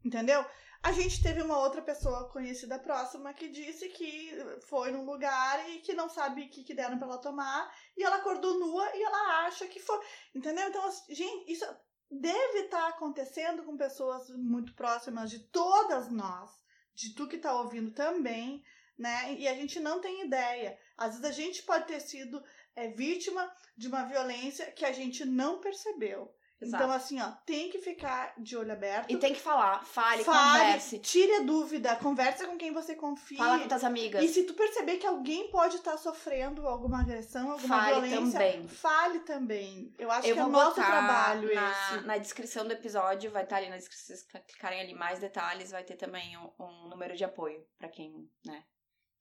[0.05, 0.45] Entendeu?
[0.83, 4.31] A gente teve uma outra pessoa conhecida próxima que disse que
[4.69, 8.05] foi num lugar e que não sabe o que, que deram pra ela tomar e
[8.05, 9.99] ela acordou nua e ela acha que foi.
[10.35, 10.69] Entendeu?
[10.69, 11.65] Então, assim, gente, isso
[12.11, 16.51] deve estar acontecendo com pessoas muito próximas de todas nós,
[16.95, 18.63] de tu que tá ouvindo também,
[18.99, 19.35] né?
[19.35, 20.79] E a gente não tem ideia.
[20.97, 22.43] Às vezes a gente pode ter sido
[22.75, 26.35] é, vítima de uma violência que a gente não percebeu.
[26.61, 26.83] Exato.
[26.85, 29.11] Então, assim, ó, tem que ficar de olho aberto.
[29.11, 30.99] E tem que falar, fale, Fale, converse.
[31.01, 33.37] tire a dúvida, conversa com quem você confia.
[33.37, 34.25] Fala com tuas amigas.
[34.25, 38.69] E se tu perceber que alguém pode estar sofrendo alguma agressão, alguma Fale violência, também.
[38.69, 39.95] fale também.
[39.99, 42.07] Eu acho Eu que é o nosso trabalho na, esse.
[42.07, 45.71] na descrição do episódio, vai estar ali na descrição, se vocês clicarem ali mais detalhes,
[45.71, 48.65] vai ter também um, um número de apoio pra quem, né,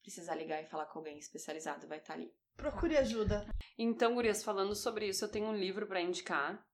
[0.01, 2.33] precisar ligar e falar com alguém especializado, vai estar ali.
[2.55, 3.45] Procure ajuda.
[3.77, 6.65] Então, Gurias, falando sobre isso, eu tenho um livro pra indicar,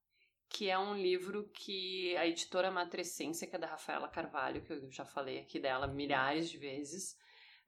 [0.52, 4.92] que é um livro que a editora Matrescência, que é da Rafaela Carvalho, que eu
[4.92, 7.16] já falei aqui dela milhares de vezes,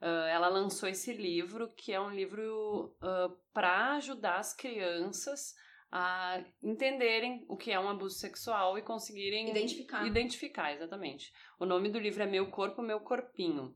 [0.01, 5.53] Uh, ela lançou esse livro, que é um livro uh, para ajudar as crianças
[5.89, 10.05] a entenderem o que é um abuso sexual e conseguirem Identificar.
[10.05, 11.31] identificar, exatamente.
[11.57, 13.73] O nome do livro é Meu Corpo, Meu Corpinho.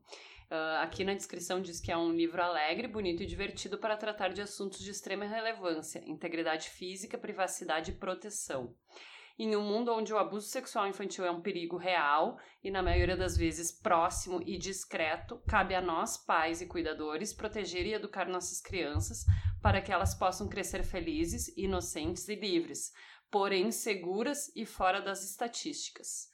[0.50, 4.32] Uh, aqui na descrição diz que é um livro alegre, bonito e divertido para tratar
[4.32, 8.74] de assuntos de extrema relevância, integridade física, privacidade e proteção.
[9.38, 13.16] Em um mundo onde o abuso sexual infantil é um perigo real e, na maioria
[13.16, 18.60] das vezes, próximo e discreto, cabe a nós, pais e cuidadores, proteger e educar nossas
[18.60, 19.24] crianças
[19.62, 22.92] para que elas possam crescer felizes, inocentes e livres,
[23.30, 26.30] porém seguras e fora das estatísticas.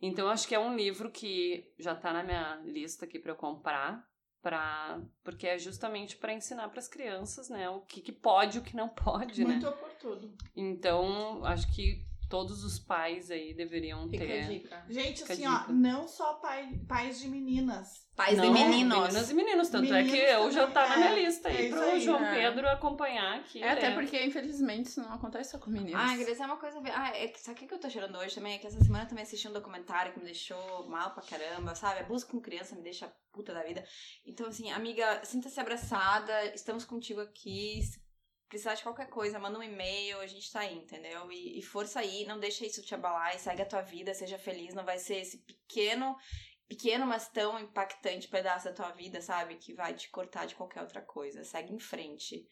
[0.00, 3.36] Então, acho que é um livro que já está na minha lista aqui para eu
[3.36, 4.06] comprar,
[4.42, 8.60] pra, porque é justamente para ensinar para as crianças, né, o que, que pode e
[8.60, 9.68] o que não pode, Muito né?
[9.68, 10.36] oportuno.
[10.54, 14.48] Então, acho que todos os pais aí deveriam Fica a ter.
[14.48, 14.84] dica.
[14.88, 15.72] Gente, Fica a assim, ó, dica.
[15.72, 18.06] não só pai, pais de meninas.
[18.16, 18.98] Pais Não, de meninos.
[18.98, 19.68] Meninas e meninos.
[19.68, 21.84] Tanto é que Meninos eu já tá na minha é, lista é aí isso pro
[21.84, 22.34] aí, João é.
[22.34, 23.62] Pedro acompanhar aqui.
[23.62, 23.94] É, até né?
[23.94, 26.00] porque, infelizmente, isso não acontece só com meninos.
[26.02, 26.80] Ah, Grace, é uma coisa.
[26.94, 28.54] Ah, é que sabe o que eu tô chorando hoje também?
[28.54, 31.74] É que essa semana eu também assisti um documentário que me deixou mal pra caramba,
[31.74, 32.00] sabe?
[32.00, 33.84] Abuso com criança me deixa puta da vida.
[34.24, 37.80] Então, assim, amiga, sinta-se abraçada, estamos contigo aqui.
[38.48, 41.30] Precisar de qualquer coisa, manda um e-mail, a gente tá aí, entendeu?
[41.32, 44.38] E, e força aí, não deixa isso te abalar e segue a tua vida, seja
[44.38, 46.16] feliz, não vai ser esse pequeno.
[46.68, 49.56] Pequeno, mas tão impactante pedaço da tua vida, sabe?
[49.56, 51.44] Que vai te cortar de qualquer outra coisa.
[51.44, 52.48] Segue em frente.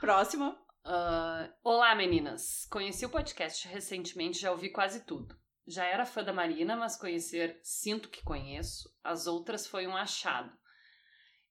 [0.00, 0.60] Próxima.
[0.84, 2.66] Ah, olá, meninas!
[2.66, 5.34] Conheci o podcast recentemente, já ouvi quase tudo.
[5.66, 10.52] Já era fã da Marina, mas conhecer Sinto que Conheço, as outras foi um achado.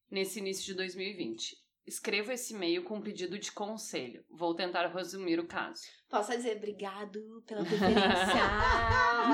[0.09, 1.62] Nesse início de 2020.
[1.85, 4.23] Escrevo esse e-mail com um pedido de conselho.
[4.29, 5.81] Vou tentar resumir o caso.
[6.09, 8.43] Posso dizer obrigado pela preferência.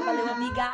[0.03, 0.73] Valeu, amiga.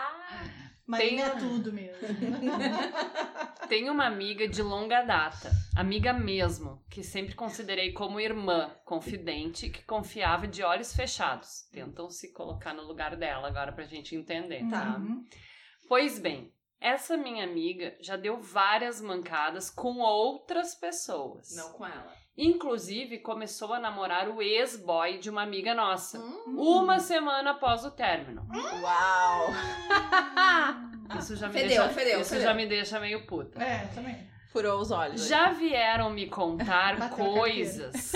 [0.88, 1.97] Marina Tem- é tudo mesmo.
[3.67, 9.83] Tenho uma amiga de longa data, amiga mesmo, que sempre considerei como irmã, confidente, que
[9.83, 11.63] confiava de olhos fechados.
[11.71, 14.97] Tentam se colocar no lugar dela agora pra gente entender, tá?
[14.99, 15.23] Uhum.
[15.89, 16.53] Pois bem,
[16.86, 21.56] essa minha amiga já deu várias mancadas com outras pessoas.
[21.56, 22.13] Não com ela.
[22.38, 26.19] Inclusive, começou a namorar o ex-boy de uma amiga nossa.
[26.19, 26.56] Hum.
[26.58, 28.45] Uma semana após o término.
[28.82, 29.48] Uau!
[31.17, 32.43] Isso já me Fedeu, deixa, fedeu, isso fedeu.
[32.45, 33.63] já me deixa meio puta.
[33.63, 34.30] É, também.
[34.52, 35.28] Furou os olhos.
[35.28, 38.12] Já vieram me contar coisas.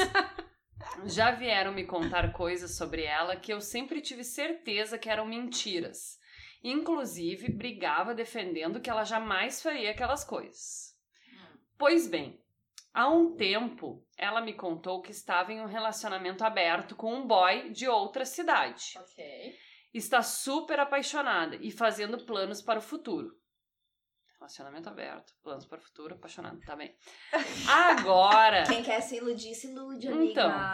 [1.05, 6.18] Já vieram me contar coisas sobre ela que eu sempre tive certeza que eram mentiras.
[6.63, 10.97] Inclusive, brigava defendendo que ela jamais faria aquelas coisas.
[11.77, 12.37] Pois bem,
[12.93, 17.69] há um tempo ela me contou que estava em um relacionamento aberto com um boy
[17.69, 18.97] de outra cidade.
[18.97, 19.57] Ok.
[19.93, 23.38] Está super apaixonada e fazendo planos para o futuro.
[24.39, 26.95] Relacionamento aberto, planos para o futuro, apaixonado, tá bem.
[27.67, 30.32] Agora, Quem quer se iludir, se ilude, amiga.
[30.32, 30.71] Então.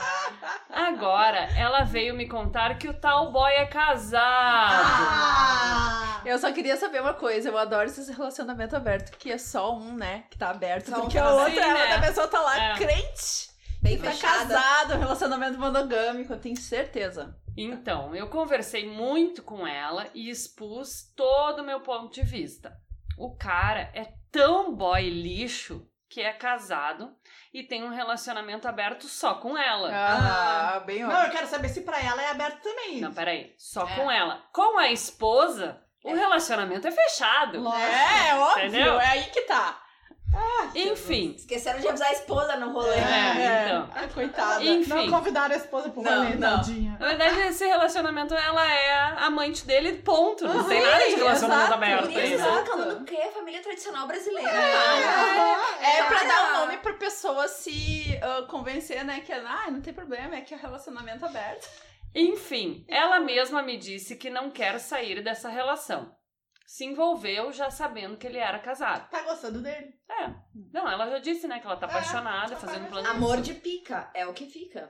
[0.70, 4.86] agora ela veio me contar que o tal boy é casado.
[4.86, 6.22] Ah!
[6.26, 9.96] Eu só queria saber uma coisa, eu adoro esse relacionamento aberto, que é só um,
[9.96, 11.96] né, que tá aberto, Só um porque tá a outra, assim, né?
[11.96, 12.76] a pessoa tá lá É.
[12.76, 13.50] crente,
[13.82, 14.54] Bem tá fechada.
[14.54, 17.36] casado, um relacionamento monogâmico, eu tenho certeza.
[17.58, 22.76] Então, eu conversei muito com ela e expus todo o meu ponto de vista.
[23.18, 27.14] O cara é tão boy lixo que é casado
[27.54, 29.90] e tem um relacionamento aberto só com ela.
[29.94, 31.26] Ah, bem Não, óbvio.
[31.26, 33.02] eu quero saber se pra ela é aberto também.
[33.02, 33.54] Não, peraí.
[33.58, 33.96] Só É.
[33.96, 34.44] com ela.
[34.54, 37.60] Com a esposa, o relacionamento é fechado.
[37.60, 37.82] Lógico.
[37.84, 39.00] É, óbvio, Entendeu?
[39.00, 39.82] é aí que tá.
[40.76, 41.36] Enfim.
[41.38, 42.96] Esqueceram de avisar a esposa no rolê.
[42.96, 43.90] É, então.
[43.96, 44.64] Ah, coitada.
[44.64, 44.90] Enfim.
[44.90, 46.58] Não convidaram a esposa pro Não, rolê, não.
[46.58, 46.98] tadinha.
[47.00, 50.46] Na verdade, esse relacionamento, ela é amante dele, ponto.
[50.46, 51.74] Não tem Sim, nada de relacionamento exato.
[51.74, 53.30] aberto Por isso, estão falando do quê?
[53.34, 54.50] Família tradicional brasileira.
[54.50, 56.28] É pra Cara.
[56.28, 59.22] dar um nome pra pessoa se ah, convencer, né?
[59.22, 61.68] Que ah, não tem problema, é que é relacionamento aberto.
[62.14, 66.16] Enfim, ela mesma me disse que não quer sair dessa relação.
[66.66, 69.10] Se envolveu já sabendo que ele era casado.
[69.10, 69.94] Tá gostando dele?
[70.10, 70.34] É.
[70.74, 73.08] Não, ela já disse, né, que ela tá É, apaixonada, já fazendo tá plano.
[73.10, 74.90] Amor de pica é o que fica.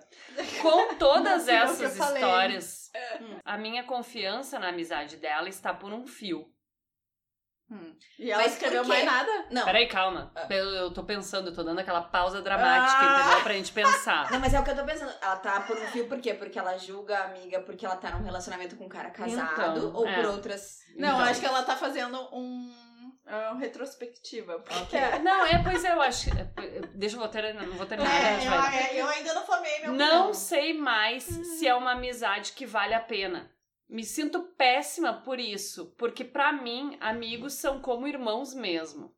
[0.61, 2.91] Com todas que essas histórias,
[3.43, 6.49] a minha confiança na amizade dela está por um fio.
[8.19, 9.45] E ela Mas escreveu mais nada.
[9.49, 9.65] Não.
[9.65, 10.31] Peraí, calma.
[10.35, 10.45] Ah.
[10.49, 13.19] Eu, eu tô pensando, eu tô dando aquela pausa dramática, Ah.
[13.21, 13.41] entendeu?
[13.43, 14.31] Pra gente pensar.
[14.31, 15.11] Não, mas é o que eu tô pensando.
[15.21, 16.33] Ela tá por um fio por quê?
[16.33, 19.93] Porque ela julga a amiga porque ela tá num relacionamento com um cara casado Então,
[19.93, 20.15] ou é.
[20.15, 20.79] por outras.
[20.95, 21.21] Não, Então.
[21.25, 22.71] acho que ela tá fazendo um,
[23.25, 24.59] ah, retrospectiva.
[24.59, 26.29] Porque Não, é, pois é, eu acho.
[26.29, 26.47] é,
[26.93, 28.13] Deixa eu vou ter, não vou terminar.
[28.13, 31.93] É, gente, eu, é, eu ainda não formei meu Não sei mais se é uma
[31.93, 33.49] amizade que vale a pena.
[33.87, 39.15] Me sinto péssima por isso, porque pra mim amigos são como irmãos mesmo.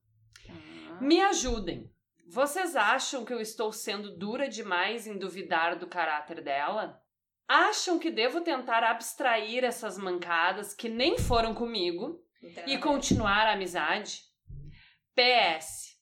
[0.99, 1.91] Me ajudem.
[2.29, 7.01] Vocês acham que eu estou sendo dura demais em duvidar do caráter dela?
[7.47, 12.21] Acham que devo tentar abstrair essas mancadas que nem foram comigo
[12.65, 14.23] e continuar a amizade?
[15.15, 15.97] PS.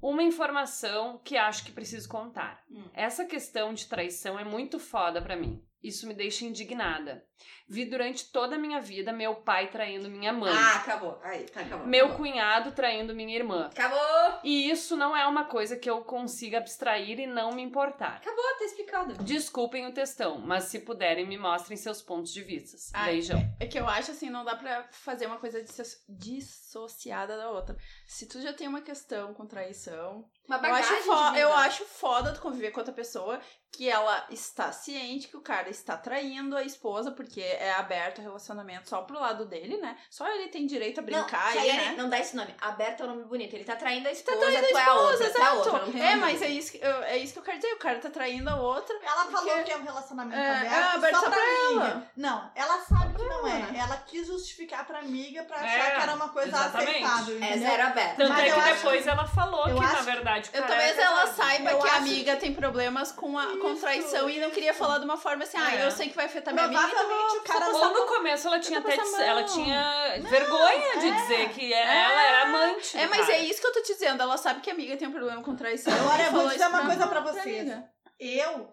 [0.00, 2.64] Uma informação que acho que preciso contar.
[2.70, 2.88] Hum.
[2.94, 5.62] Essa questão de traição é muito foda pra mim.
[5.82, 7.24] Isso me deixa indignada.
[7.68, 10.52] Vi durante toda a minha vida meu pai traindo minha mãe.
[10.52, 11.20] Ah, acabou.
[11.22, 11.86] Aí, tá, acabou.
[11.86, 12.16] meu acabou.
[12.24, 13.66] cunhado traindo minha irmã.
[13.66, 14.40] Acabou!
[14.42, 18.16] E isso não é uma coisa que eu consiga abstrair e não me importar.
[18.16, 19.22] Acabou, tá explicado.
[19.22, 22.76] Desculpem o textão, mas se puderem, me mostrem seus pontos de vista.
[22.92, 23.38] Ah, Beijão.
[23.60, 27.76] É que eu acho assim, não dá pra fazer uma coisa disso- dissociada da outra.
[28.06, 31.38] Se tu já tem uma questão com traição, Uma eu bagagem acho, de fo- vida.
[31.38, 33.38] eu acho foda tu conviver com outra pessoa
[33.70, 38.22] que ela está ciente que o cara está traindo a esposa, porque é aberto o
[38.22, 39.94] relacionamento só pro lado dele, né?
[40.10, 41.94] Só ele tem direito a brincar não, aí, Chayane, né?
[41.98, 42.54] não dá esse nome.
[42.62, 43.52] Aberto é um nome bonito.
[43.54, 45.18] Ele tá traindo a Tá esposa, traindo a tu é a esposa, outra.
[45.18, 45.56] tu é a exato.
[45.58, 47.72] outra, não tem É, mas é isso, que eu, é isso que eu quero dizer.
[47.74, 48.96] O cara tá traindo a outra.
[49.02, 51.46] Ela falou Porque- que é um relacionamento É, aberto, é aberto só só pra, pra
[51.68, 51.84] amiga.
[51.84, 52.10] ela.
[52.16, 53.58] Não, ela sabe que não é.
[53.70, 53.78] né?
[53.80, 57.04] Ela quis justificar pra amiga pra É, achar que era uma coisa exatamente.
[57.04, 58.16] aceitável, É zero aberto.
[58.16, 60.04] Tanto Mas é eu que acho- depois ela falou eu que, na acho-
[60.40, 63.58] verdade, Eu, cara talvez era ela saiba Eu que a amiga tem problemas com a
[63.58, 65.86] com Isso, traição e não queria falar de uma forma assim, ah, É.
[65.86, 68.78] eu sei que vai afetar minha amiga, então o cara Ou no começo ela tinha
[68.78, 71.14] até ela tinha vergonha de é.
[71.14, 72.96] dizer que ela era amante.
[72.96, 73.32] É, mas cara.
[73.32, 74.22] é isso que eu tô te dizendo.
[74.22, 75.92] Ela sabe que a amiga tem um problema com traição.
[75.92, 77.68] Agora eu vou dizer uma coisa pra vocês.
[78.18, 78.72] Eu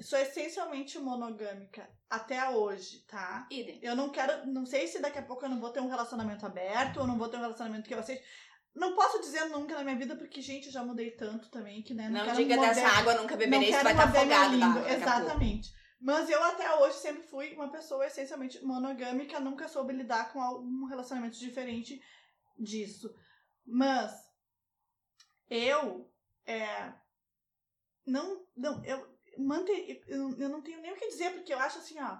[0.00, 3.46] sou essencialmente monogâmica até hoje, tá?
[3.50, 3.78] Idem.
[3.82, 6.46] Eu não quero, não sei se daqui a pouco eu não vou ter um relacionamento
[6.46, 8.22] aberto ou não vou ter um relacionamento que eu aceite.
[8.74, 12.08] Não posso dizer nunca na minha vida, porque, gente, já mudei tanto também que, né?
[12.08, 14.40] Não quero diga morder- dessa água, nunca não beberei, isso quero vai estar morder minha
[14.40, 14.92] afogado língua.
[14.92, 15.74] Exatamente.
[16.00, 20.84] Mas eu até hoje sempre fui uma pessoa essencialmente monogâmica, nunca soube lidar com algum
[20.86, 22.02] relacionamento diferente
[22.58, 23.14] disso.
[23.64, 24.12] Mas
[25.48, 26.10] eu
[26.44, 26.92] é,
[28.04, 31.78] não, não, eu mantei, eu, eu não tenho nem o que dizer, porque eu acho
[31.78, 32.18] assim, ó,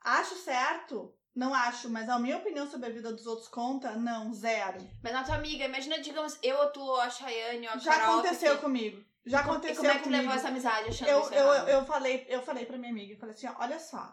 [0.00, 4.32] acho certo, não acho, mas a minha opinião sobre a vida dos outros conta, não,
[4.34, 4.78] zero.
[5.02, 7.92] Mas na tua amiga, imagina, digamos, eu ou tu, ou a Chayane, ou a Já
[7.96, 8.18] Carol.
[8.18, 9.02] aconteceu que- comigo.
[9.24, 10.22] Já E aconteceu E como é que tu comigo.
[10.22, 11.68] levou essa amizade achando eu, isso eu, errado?
[11.68, 14.12] eu, falei, eu falei pra minha amiga, eu falei assim, ó, olha só,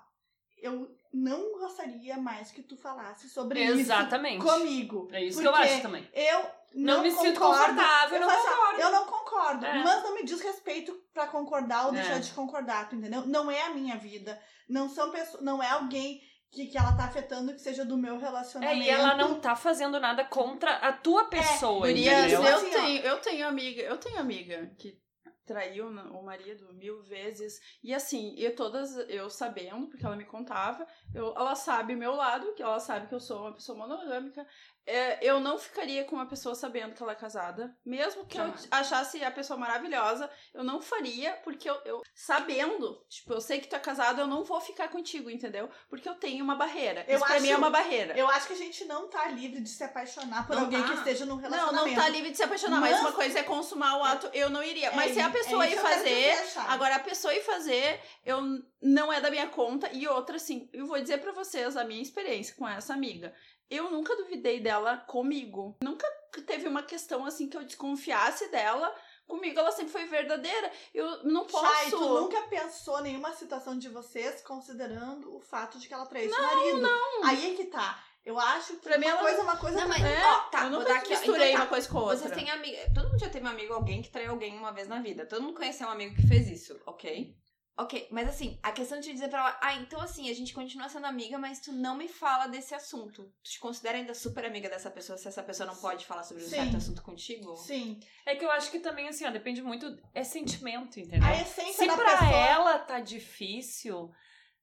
[0.61, 4.45] eu não gostaria mais que tu falasse sobre Exatamente.
[4.45, 5.07] isso comigo.
[5.11, 6.07] É isso que eu acho também.
[6.13, 6.39] Eu
[6.75, 7.27] não, Não me concordo.
[7.27, 8.81] sinto confortável, eu não assim, concordo.
[8.81, 9.83] Eu não concordo, É.
[9.83, 12.01] mas não me diz respeito pra concordar ou É.
[12.01, 13.25] deixar de concordar, tu entendeu?
[13.25, 17.05] Não é a minha vida, não são pessoas, não é alguém que, que ela tá
[17.05, 18.83] afetando que seja do meu É, relacionamento.
[18.83, 22.43] e ela não tá fazendo nada contra a tua pessoa, Gurias, entendeu?
[22.43, 24.99] eu Assim, tenho, eu tenho amiga, eu tenho amiga que
[25.45, 27.59] traiu o marido mil vezes.
[27.83, 32.53] E assim, eu todas, eu sabendo, porque ela me contava, eu, ela sabe meu lado,
[32.53, 34.45] que ela sabe que eu sou uma pessoa monogâmica.
[34.85, 37.77] É, eu não ficaria com uma pessoa sabendo que ela é casada.
[37.85, 38.63] Mesmo que Jamais.
[38.63, 43.59] eu achasse a pessoa maravilhosa, eu não faria, porque eu, eu- sabendo, tipo, eu sei
[43.59, 45.69] que tu é casado, eu não vou ficar contigo, entendeu?
[45.89, 47.05] Porque eu tenho uma barreira.
[47.07, 48.17] Eu Isso pra mim é acho- uma barreira.
[48.17, 50.87] Eu acho que a gente não tá livre de se apaixonar por Não alguém tá.
[50.87, 51.95] que esteja num Não, relacionamento.
[51.95, 54.49] não tá livre de se apaixonar, mas, Mas- uma coisa é consumar o ato, eu
[54.49, 54.87] não iria.
[54.87, 56.35] É mas se a isso- pessoa é ir fazer,
[56.67, 58.41] agora a pessoa ir fazer, eu
[58.81, 59.87] não é da minha conta.
[59.93, 63.33] E outra, assim, eu vou dizer pra vocês a minha experiência com essa amiga.
[63.69, 65.75] Eu nunca duvidei dela comigo.
[65.83, 66.07] Nunca
[66.45, 68.93] teve uma questão assim que eu desconfiasse dela.
[69.27, 70.71] Comigo ela sempre foi verdadeira.
[70.93, 71.65] Eu não posso.
[71.65, 76.33] Chay, tu nunca pensou nenhuma situação de vocês considerando o fato de que ela traiu
[76.33, 76.81] seu marido.
[76.81, 78.03] Não, Aí é que tá.
[78.25, 79.79] Eu acho que Pra mim uma ela- coisa é uma coisa...
[79.79, 81.63] Não, mas, É, ó, tá, eu vou nunca dar aqui, misturei Então tá.
[81.63, 82.17] uma coisa com a outra.
[82.17, 82.77] Vocês têm amiga.
[82.93, 85.25] Todo mundo já teve um amigo, alguém que traiu alguém uma vez na vida.
[85.25, 87.35] Todo mundo conheceu um amigo que fez isso, ok?
[87.81, 90.89] Ok, mas assim, a questão de dizer pra ela, ah, então assim, a gente continua
[90.89, 93.31] sendo amiga, mas tu não me fala desse assunto.
[93.41, 96.43] Tu te considera ainda super amiga dessa pessoa se essa pessoa não pode falar sobre
[96.43, 96.55] um Sim.
[96.57, 97.55] certo assunto contigo?
[97.55, 97.97] Sim.
[98.25, 99.97] É que eu acho que também, assim, ó, depende muito.
[100.13, 101.25] É sentimento, entendeu?
[101.25, 102.29] A essência Se da pra pessoa...
[102.29, 104.11] ela tá difícil,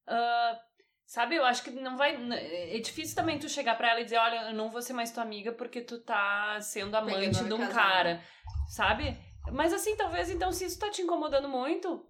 [0.07, 0.61] ah,
[1.07, 2.17] sabe, eu acho que não vai.
[2.35, 5.11] É difícil também tu chegar pra ela e dizer, olha, eu não vou ser mais
[5.11, 7.75] tua amiga porque tu tá sendo amante Pegando de um casado.
[7.75, 8.23] cara,
[8.69, 9.17] sabe?
[9.53, 12.07] Mas assim, talvez então, se isso tá te incomodando muito.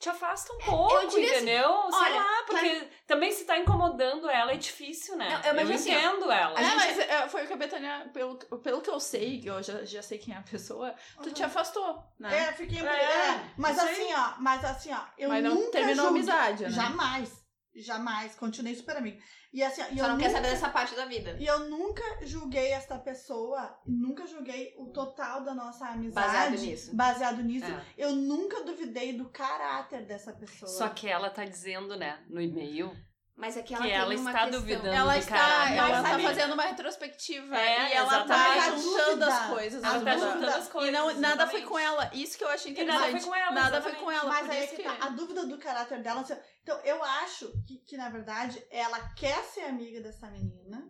[0.00, 1.68] Te afasta um pouco, diria assim, entendeu?
[1.90, 5.28] Sei olha, lá, porque também se tá incomodando ela é difícil, né?
[5.28, 6.58] Não, eu imagino assim, ó, entendo ela.
[6.58, 9.42] a É, gente- mas é, foi o que a Betânia, pelo, pelo que eu sei,
[9.42, 11.34] que eu já, já sei quem é a pessoa, tu Uhum.
[11.34, 12.48] te afastou, né?
[12.48, 12.80] É, fiquei...
[12.80, 16.22] É, É, mas assim, ó, mas assim, ó, eu mas não nunca terminou a julguei-
[16.32, 16.70] amizade, né?
[16.70, 17.39] Jamais.
[17.74, 18.34] Jamais.
[18.34, 19.18] Continuei super amiga.
[19.52, 20.22] E assim, e Só eu não nunca...
[20.22, 21.36] quer saber dessa parte da vida.
[21.38, 26.26] E eu nunca julguei essa pessoa, nunca julguei o total da nossa amizade.
[26.26, 26.96] Baseado nisso.
[26.96, 27.70] Baseado nisso.
[27.70, 27.84] É.
[27.96, 30.70] Eu nunca duvidei do caráter dessa pessoa.
[30.70, 32.92] Só que ela tá dizendo, né, no e-mail,
[33.40, 34.60] Mas é que ela Que tem ela uma está questão.
[34.60, 34.88] duvidando.
[34.88, 35.76] Ela do está, caráter.
[35.78, 38.82] ela Mas tá sabe- fazendo uma retrospectiva É, e ela tá exatamente.
[38.82, 39.54] juntando A as dúvida.
[39.54, 39.82] coisas.
[39.82, 40.32] Ela as tá dúvidas.
[40.34, 42.10] juntando as coisas, E não, nada foi com ela.
[42.12, 43.00] Isso que eu achei E interessante.
[43.00, 44.28] nada foi com ela, Nada foi com ela.
[44.28, 44.88] Mas por aí isso que que...
[44.88, 46.22] tá, a dúvida do caráter dela.
[46.62, 50.86] Então, eu acho que, que, na verdade, ela quer ser amiga dessa menina,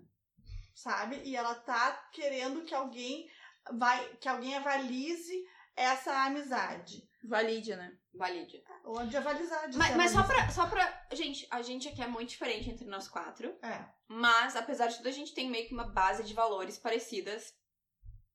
[0.75, 1.21] sabe?
[1.25, 3.29] E ela tá querendo que alguém
[3.75, 5.33] vai, que alguém avalize
[5.77, 7.09] essa amizade.
[7.23, 7.93] Valide, né?
[8.15, 8.61] Valide.
[8.85, 9.69] Ou de avalizar.
[9.69, 11.07] de Mas, mas só, pra, só pra.
[11.13, 13.55] Gente, a gente aqui é muito diferente entre nós quatro.
[13.63, 13.85] É.
[14.09, 17.53] Mas, apesar de tudo, a gente tem meio que uma base de valores parecidas.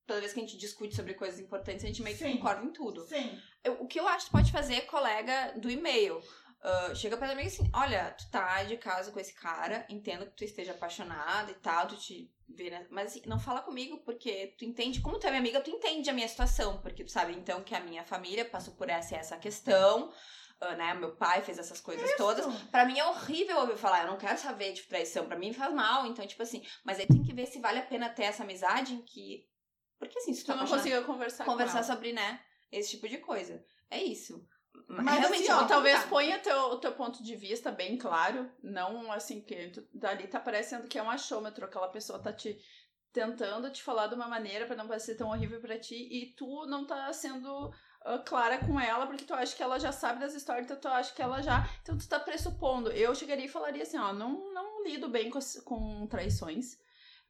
[0.08, 2.34] Toda vez que a gente discute sobre coisas importantes, a gente meio que Sim.
[2.38, 3.06] concorda em tudo.
[3.08, 3.42] Sim.
[3.64, 6.22] Eu- o que eu acho que pode fazer, colega do e-mail.
[6.68, 10.36] Ah, chega pra amiga assim, olha, tu tá de casa com esse cara, entendo que
[10.36, 12.88] tu esteja apaixonada e tal, tu te vê, né?
[12.90, 16.10] Mas assim, não fala comigo, porque tu entende, como tu é minha amiga, tu entende
[16.10, 19.18] a minha situação, porque tu sabe então que a minha família passou por essa e
[19.18, 20.12] essa questão,
[20.60, 20.96] ah, né?
[20.96, 22.44] Meu pai fez essas coisas todas.
[22.44, 22.68] Isso.
[22.70, 25.72] Pra mim é horrível ouvir falar, eu não quero saber de traição, pra mim faz
[25.72, 28.42] mal, então, tipo assim, mas aí tem que ver se vale a pena ter essa
[28.42, 29.48] amizade em que.
[30.00, 32.42] Porque assim, se tu Tu tá não conseguiu conversar, conversar sobre, né,
[32.72, 33.64] esse tipo de coisa.
[33.88, 34.44] É isso.
[34.88, 36.10] Mas realmente assim, ó, talvez complicado.
[36.10, 40.40] ponha teu, o teu ponto de vista bem claro, não assim que tu, dali tá
[40.40, 42.58] parecendo que é um achômetro, aquela pessoa tá te
[43.12, 46.66] tentando te falar de uma maneira pra não parecer tão horrível pra ti e tu
[46.66, 47.72] não tá sendo
[48.04, 50.88] ah, clara com ela porque tu acha que ela já sabe das histórias, então tu
[50.88, 52.92] acha que ela já, então tu tá pressupondo.
[52.92, 56.78] Eu chegaria e falaria assim, ó, não não lido bem com, com traições.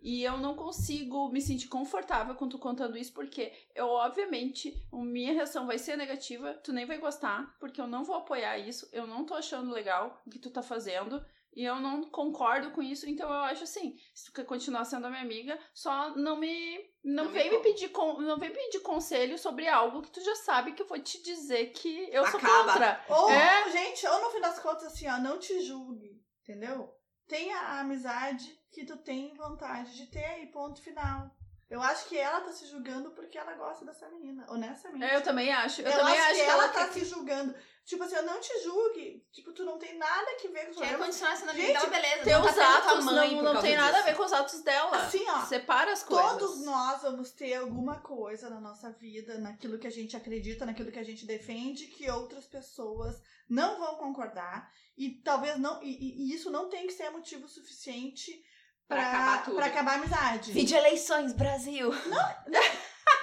[0.02, 4.98] E eu não consigo me sentir confortável com tu contando isso, porque eu, obviamente, a
[4.98, 8.88] minha reação vai ser negativa, tu nem vai gostar, porque eu não vou apoiar isso,
[8.92, 11.26] eu não tô achando legal o que tu tá fazendo,
[11.56, 15.08] e eu não concordo com isso, então eu acho assim, se tu quer continuar sendo
[15.08, 16.78] a minha amiga, só não me.
[17.04, 20.12] Não, Não me vem me co- pedir con, não vem pedir conselho sobre algo que
[20.12, 22.74] tu já sabe que eu vou te dizer que eu sou Acaba.
[22.74, 23.06] contra.
[23.10, 23.72] Ou, É.
[23.72, 26.94] gente, ou no fim das contas, assim, ó, não te julgue, entendeu?
[27.28, 31.36] Tenha a amizade que tu tem vontade de ter e ponto final.
[31.68, 35.12] Eu acho que ela tá se julgando porque ela gosta dessa menina, honestamente.
[35.12, 35.82] Eu também acho.
[35.82, 37.56] Eu, Eu, também acho, acho que, ela, tem tá se julgando.
[37.84, 39.26] Tipo assim, eu não te julgue.
[39.32, 41.90] Tipo, tu não tem nada que ver com os Quer continuar sendo amiga Gente, dela,
[41.90, 42.24] beleza.
[42.24, 44.06] Teus não tá atos mãe não, não tem nada a disso.
[44.06, 44.98] ver com os atos dela.
[44.98, 46.32] Assim, ó, Separa as coisas.
[46.38, 50.92] Todos nós vamos ter alguma coisa na nossa vida, naquilo que a gente acredita, naquilo
[50.92, 54.72] que a gente defende, que outras pessoas não vão concordar.
[54.98, 55.82] E talvez não.
[55.82, 58.44] E, e- e isso não tem que ser motivo suficiente
[58.88, 59.56] Pra pra, acabar tudo.
[59.56, 60.52] pra acabar a amizade.
[60.52, 61.92] Vídeo eleições, Brasil.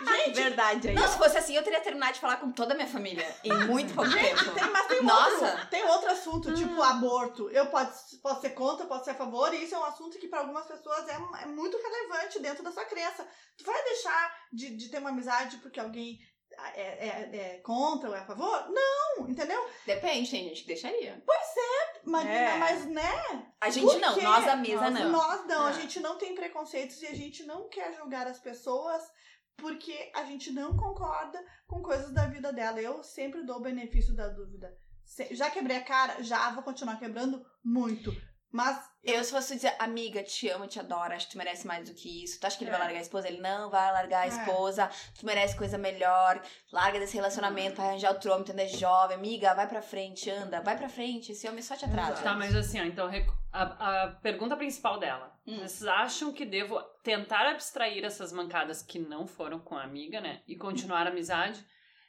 [0.04, 0.94] Gente, Verdade aí.
[0.94, 3.24] Não, se fosse assim, eu teria terminado de falar com toda a minha família.
[3.44, 4.50] Em muito pouco tempo.
[4.52, 5.44] tem, mas tem um Nossa.
[5.44, 6.54] outro, tem outro assunto, Hum.
[6.54, 7.48] tipo aborto.
[7.50, 10.28] Eu posso, posso ser contra, posso ser a favor, e isso é um assunto que
[10.28, 13.26] para algumas pessoas é, é muito relevante dentro da sua crença.
[13.56, 16.18] Tu vai deixar de, de ter uma amizade porque alguém
[16.74, 18.68] é, é- é contra ou é a favor?
[18.70, 19.60] Não, entendeu?
[19.86, 21.22] Depende, tem gente que deixaria.
[22.04, 22.56] Mas, É.
[22.58, 23.52] mas né?
[23.60, 25.10] A gente não, nós a mesa Nós não.
[25.12, 25.74] Nós não, a É.
[25.74, 29.02] gente não tem preconceitos e a gente não quer julgar as pessoas
[29.56, 32.80] porque a gente não concorda com coisas da vida dela.
[32.80, 34.76] Eu sempre dou o benefício da dúvida.
[35.32, 38.10] Já quebrei a cara, já vou continuar quebrando muito.
[38.50, 41.88] Mas Eu, se fosse dizer, amiga, te amo, te adoro, acho que tu merece mais
[41.88, 42.38] do que isso.
[42.38, 42.72] Tu acha que ele É.
[42.74, 43.26] vai largar a esposa?
[43.26, 44.28] Ele não vai largar a É.
[44.28, 44.88] esposa.
[45.18, 46.40] Tu merece coisa melhor.
[46.72, 49.16] Larga desse relacionamento, vai arranjar outro homem, tu ainda é jovem.
[49.16, 51.32] Amiga, vai pra frente, anda, vai pra frente.
[51.32, 52.22] Esse homem só te atrasa.
[52.22, 53.10] Tá, mas assim, ó, então
[53.52, 55.32] a, a pergunta principal dela.
[55.46, 55.58] Hum.
[55.58, 60.42] Vocês acham que devo tentar abstrair essas mancadas que não foram com a amiga, né?
[60.46, 61.66] E continuar a amizade?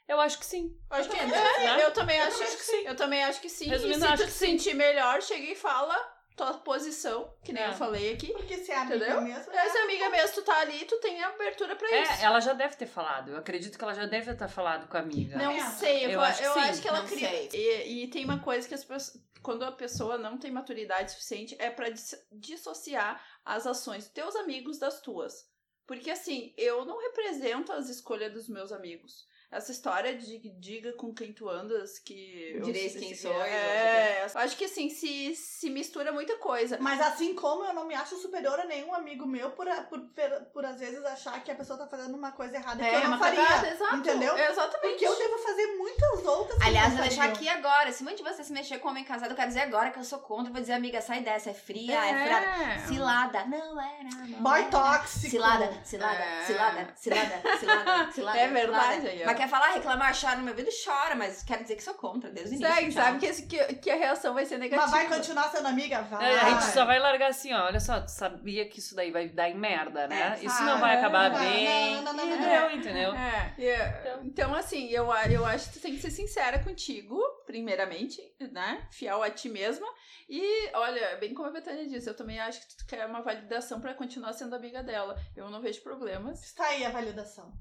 [0.08, 0.78] Eu acho que sim.
[0.92, 1.84] Acho que, também é, né?
[1.86, 2.84] eu também Eu acho, que sim.
[2.86, 3.68] Eu também acho que sim.
[3.68, 5.96] Resumindo, e se eu tu te sentir melhor, chega e fala
[6.36, 7.68] tua posição, que nem É.
[7.70, 8.34] eu falei aqui.
[8.34, 9.22] porque se é amiga Entendeu?
[9.22, 9.52] mesmo.
[9.54, 12.12] Essa amiga mesmo, tu tá ali, tu tem abertura pra isso.
[12.12, 13.32] É, ela já deve ter falado.
[13.32, 15.38] Eu acredito que ela já deve ter falado com a amiga.
[15.38, 15.70] Não É.
[15.72, 17.56] sei, eu, Eu eu acho acho, que sim, que ela não cria.
[17.56, 19.22] E, e tem uma coisa que as pessoas.
[19.42, 24.36] Quando a pessoa não tem maturidade suficiente, é pra dis- dissociar as ações dos teus
[24.38, 25.46] amigos das tuas.
[25.86, 29.28] Porque assim, eu não represento as escolhas dos meus amigos.
[29.54, 32.60] Essa história de diga com quem tu andas, que.
[32.64, 36.78] Direis quem se- sois, É, eu acho que assim, se, se mistura muita coisa.
[36.80, 40.46] Mas assim como eu não me acho superior a nenhum amigo meu por, por, per-
[40.54, 43.10] por às vezes achar que a pessoa tá fazendo uma coisa errada que É, eu
[43.10, 43.44] não faria.
[43.46, 43.96] cagada, exato.
[43.98, 44.38] entendeu?
[44.38, 44.90] Exatamente.
[44.90, 47.92] Porque eu devo fazer muitas outras que Aliás, vou deixar aqui agora.
[47.92, 50.00] Se muito de você se mexer com um homem casado, eu quero dizer agora que
[50.00, 50.52] eu sou contra.
[50.52, 51.52] Vou dizer, amiga, sai dessa.
[51.52, 52.88] É fria, é, furada.
[52.88, 53.46] Cilada.
[53.46, 54.10] Não era.
[54.28, 54.70] Não Boy era.
[54.70, 55.30] tóxico.
[55.30, 56.42] Cilada, cilada, É.
[56.46, 58.40] cilada, cilada, cilada, cilada.
[58.40, 59.26] É verdade cilada.
[59.44, 62.50] Quer falar, reclamar, chora no meu ouvido, chora, mas quero dizer que sou contra, Deus
[62.50, 62.74] o início.
[62.74, 63.04] Segue, tchau.
[63.04, 64.82] sabe que, esse- que, que a reação vai ser negativa.
[64.90, 66.02] Mas vai continuar sendo amiga?
[66.04, 66.34] Vai.
[66.34, 67.66] É, a gente só vai largar assim, ó.
[67.66, 70.38] Olha só, tu sabia que isso daí vai dar em merda, né?
[70.40, 70.66] É, isso sabe?
[70.70, 71.96] não vai acabar Não, bem.
[71.96, 72.50] não, não, não, não, não.
[72.50, 73.14] deu, entendeu?
[73.14, 78.22] É, é, então, assim, eu, eu acho que tu tem que ser sincera contigo, primeiramente,
[78.52, 78.88] né?
[78.92, 79.88] Fiel a ti mesma.
[80.30, 83.80] E, olha, bem como a Betânia disse, eu também acho que tu quer uma validação
[83.82, 85.16] pra continuar sendo amiga dela.
[85.36, 86.42] Eu não vejo problemas.
[86.44, 87.52] Está aí a validação.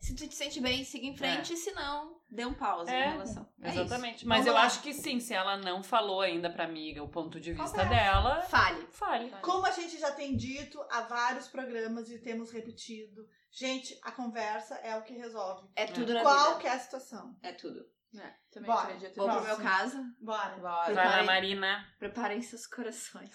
[0.00, 3.12] Se tu te sente bem, siga em frente, se não, dê um pause É, na
[3.12, 3.48] relação.
[3.60, 3.80] É isso.
[3.80, 4.26] Exatamente.
[4.26, 4.62] Mas Vamos eu lá.
[4.62, 8.42] acho que sim, se ela não falou ainda pra amiga o ponto de vista dela,
[8.42, 8.86] Fale.
[8.90, 9.30] fale.
[9.42, 14.74] Como a gente já tem dito há vários programas e temos repetido, gente, a conversa
[14.76, 15.68] é o que resolve.
[15.76, 16.34] É tudo na vida.
[16.34, 17.36] Qualquer situação.
[17.42, 17.84] É tudo.
[18.14, 18.82] É, também Bora.
[18.88, 20.56] acredito Ou pro meu caso, Bora.
[20.58, 20.92] Bora.
[20.92, 21.26] Vai lá, Preparem.
[21.26, 21.86] Marina.
[21.98, 23.30] preparem seus corações.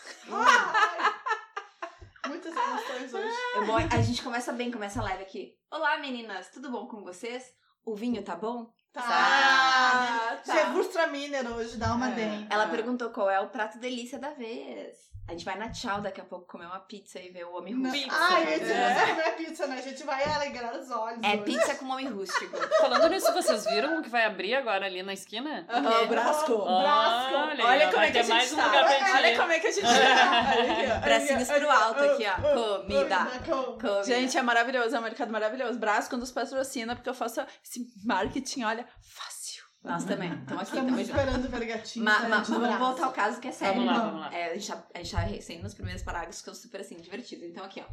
[2.28, 3.36] Muitas emoções hoje.
[3.55, 5.57] É bom, a gente começa bem, começa leve aqui.
[5.71, 7.43] Olá, meninas, tudo bom com vocês?
[7.88, 8.71] O vinho tá bom?
[9.01, 10.31] Tá.
[10.31, 10.53] Ah, tá.
[10.53, 12.11] Gewürztraminer hoje, dá uma É.
[12.13, 12.47] den.
[12.49, 15.05] Ela perguntou qual é o prato delícia da vez.
[15.29, 17.73] A gente vai na tchau daqui a pouco comer uma pizza e ver o homem
[17.75, 18.01] rústico.
[18.05, 18.17] Pizza.
[18.17, 19.13] Ai, esse É.
[19.13, 19.77] não é pizza, né?
[19.77, 21.19] A gente vai alegrar os olhos.
[21.21, 21.43] É hoje.
[21.43, 22.55] pizza com homem rústico.
[22.79, 25.65] Falando nisso, vocês viram o que vai abrir agora ali na esquina?
[25.69, 26.53] Aham, o Brasco.
[26.53, 27.33] O Brasco.
[27.35, 28.87] Olha, Olha ó, como vai é que a gente mais um tá.
[28.87, 29.83] gente Olha como é que a gente
[30.93, 30.99] tá.
[31.03, 32.77] Bracinhos pro alto aqui, ó.
[32.77, 33.17] Comida.
[33.45, 34.03] com- Comida.
[34.05, 35.77] Gente, é maravilhoso, é um mercado maravilhoso.
[35.77, 39.63] Brasco nos patrocina, porque eu faço esse marketing, olha, fácil.
[39.83, 40.29] Nós também.
[40.29, 41.01] Estamos aqui, Estamos tamo junto.
[41.09, 42.05] esperando o vergatinho.
[42.05, 42.83] Ma- pra ma- gente no vamos braço.
[42.85, 43.75] voltar ao caso que é sério.
[43.81, 44.21] Vamos lá, Vamos.
[44.21, 44.33] lá.
[44.33, 46.97] É, a gente tá, a gente tá recém nos primeiros parágrafos que eu super assim,
[46.97, 47.45] divertido.
[47.45, 47.85] Então, aqui, ó.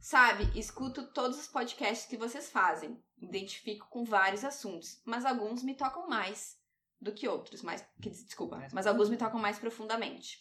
[0.00, 2.98] Sabe, escuto todos os podcasts que vocês fazem.
[3.20, 6.56] Identifico com vários assuntos, mas alguns me tocam mais
[7.00, 7.60] do que outros.
[7.62, 10.38] Mais, que, desculpa, mas alguns me tocam mais profundamente.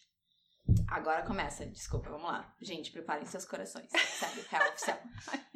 [0.87, 2.53] Agora começa, desculpa, vamos lá.
[2.61, 3.89] Gente, preparem seus corações.
[3.91, 4.99] Sério, real oficial.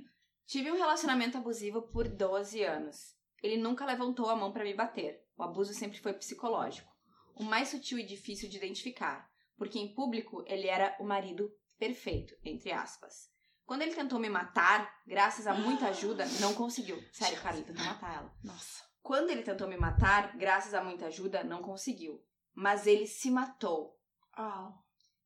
[0.48, 3.14] Tive um relacionamento abusivo por 12 anos.
[3.44, 5.22] Ele nunca levantou a mão pra me bater.
[5.38, 6.92] O abuso sempre foi psicológico.
[7.36, 12.34] O mais sutil e difícil de identificar, porque em público ele era o marido perfeito,
[12.44, 13.30] entre aspas.
[13.66, 17.02] Quando ele tentou me matar, graças a muita ajuda, não conseguiu.
[17.12, 18.34] Sério, cara, ele tentou matar ela.
[18.44, 18.84] Nossa.
[19.02, 22.24] Quando ele tentou me matar, graças a muita ajuda, não conseguiu.
[22.54, 24.00] Mas ele se matou.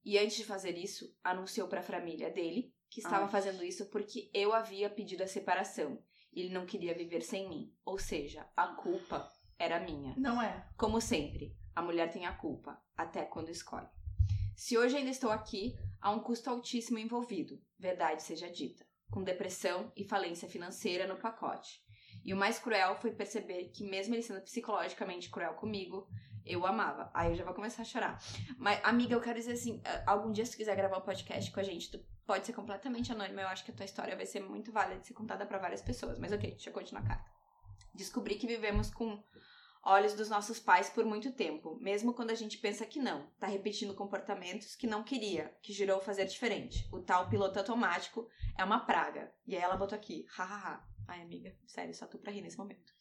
[0.04, 3.32] E antes de fazer isso, anunciou para a família dele que estava Ai.
[3.32, 6.02] fazendo isso porque eu havia pedido a separação.
[6.40, 7.74] Ele não queria viver sem mim.
[7.86, 10.14] Ou seja, a culpa era minha.
[10.18, 10.68] Não é.
[10.78, 13.88] Como sempre, a mulher tem a culpa, até quando escolhe.
[14.56, 19.92] Se hoje ainda estou aqui, há um custo altíssimo envolvido, verdade seja dita, com depressão
[19.96, 21.80] e falência financeira no pacote.
[22.26, 26.08] E o mais cruel foi perceber que, mesmo ele sendo psicologicamente cruel comigo,
[26.48, 27.10] eu amava.
[27.14, 28.22] Aí eu já vou começar a chorar.
[28.58, 31.52] Mas, amiga, eu quero dizer assim: ah, algum dia, se tu quiser gravar um podcast
[31.52, 33.42] com a gente, tu pode ser completamente anônima.
[33.42, 35.82] Eu acho que a tua história vai ser muito válida de ser contada pra várias
[35.82, 36.20] pessoas.
[36.20, 37.32] Mas ok, deixa eu continuar a carta.
[37.94, 39.24] Descobri que vivemos com
[39.84, 43.28] olhos dos nossos pais por muito tempo, mesmo quando a gente pensa que não.
[43.40, 46.88] Tá repetindo comportamentos que não queria, que jurou fazer diferente.
[46.92, 48.28] O tal piloto automático
[48.58, 49.32] é uma praga.
[49.46, 50.86] E aí ela botou aqui, hahaha.
[51.08, 52.94] Ai, amiga, sério, só tu pra rir nesse momento.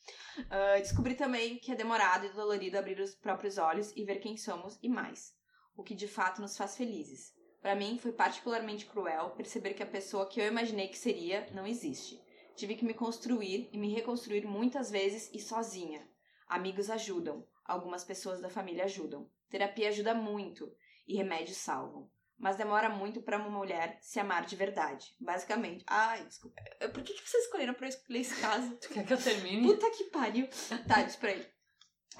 [0.48, 4.36] Ah, descobri também que é demorado e dolorido abrir os próprios olhos e ver quem
[4.36, 5.34] somos e mais.
[5.76, 7.34] O que de fato nos faz felizes.
[7.61, 11.66] Para mim, foi particularmente cruel perceber que a pessoa que eu imaginei que seria não
[11.66, 12.22] existe.
[12.54, 16.09] Tive que me construir e me reconstruir muitas vezes e sozinha.
[16.46, 19.28] Amigos ajudam, algumas pessoas da família ajudam.
[19.50, 20.72] Terapia ajuda muito
[21.07, 22.09] e remédios salvam.
[22.39, 25.07] Mas demora muito para uma mulher se amar de verdade.
[25.18, 25.84] Basicamente.
[25.87, 26.61] Ai, desculpa.
[26.93, 28.76] Por que, que vocês escolheram pra eu escolher esse caso?
[28.76, 29.66] Tu quer que eu termine?
[29.66, 30.49] Puta que pariu.
[30.87, 31.47] Tá, diz pra ele.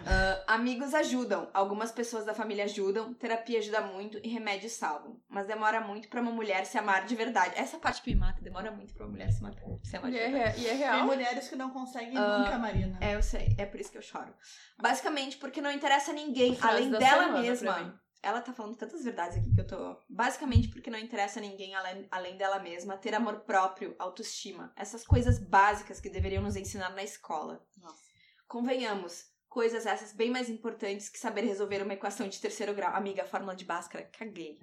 [0.05, 5.19] Ah, amigos ajudam, algumas pessoas da família ajudam, terapia ajuda muito e remédios salvam.
[5.27, 7.55] Mas demora muito pra uma mulher se amar de verdade.
[7.57, 10.13] Essa parte que me mata, demora muito pra uma mulher se, matar, se amar E
[10.15, 10.61] de é, verdade.
[10.61, 11.05] e é Tem real.
[11.07, 12.99] mulheres que não conseguem Ah, nunca, Marina.
[13.01, 14.35] É, eu sei, é por isso que eu choro.
[14.79, 17.49] Basicamente porque não interessa a ninguém, além dela semana pra mim.
[17.49, 18.01] mesma.
[18.27, 19.97] Ela tá falando tantas verdades aqui que eu tô.
[20.09, 24.73] Basicamente porque não interessa a ninguém além, além dela mesma ter amor próprio, autoestima.
[24.75, 27.65] Essas coisas básicas que deveriam nos ensinar na escola.
[27.81, 28.03] Nossa.
[28.49, 32.93] Convenhamos, coisas essas bem mais importantes que saber resolver uma equação de terceiro grau.
[32.97, 34.59] Amiga, a fórmula de Bhaskara, caguei.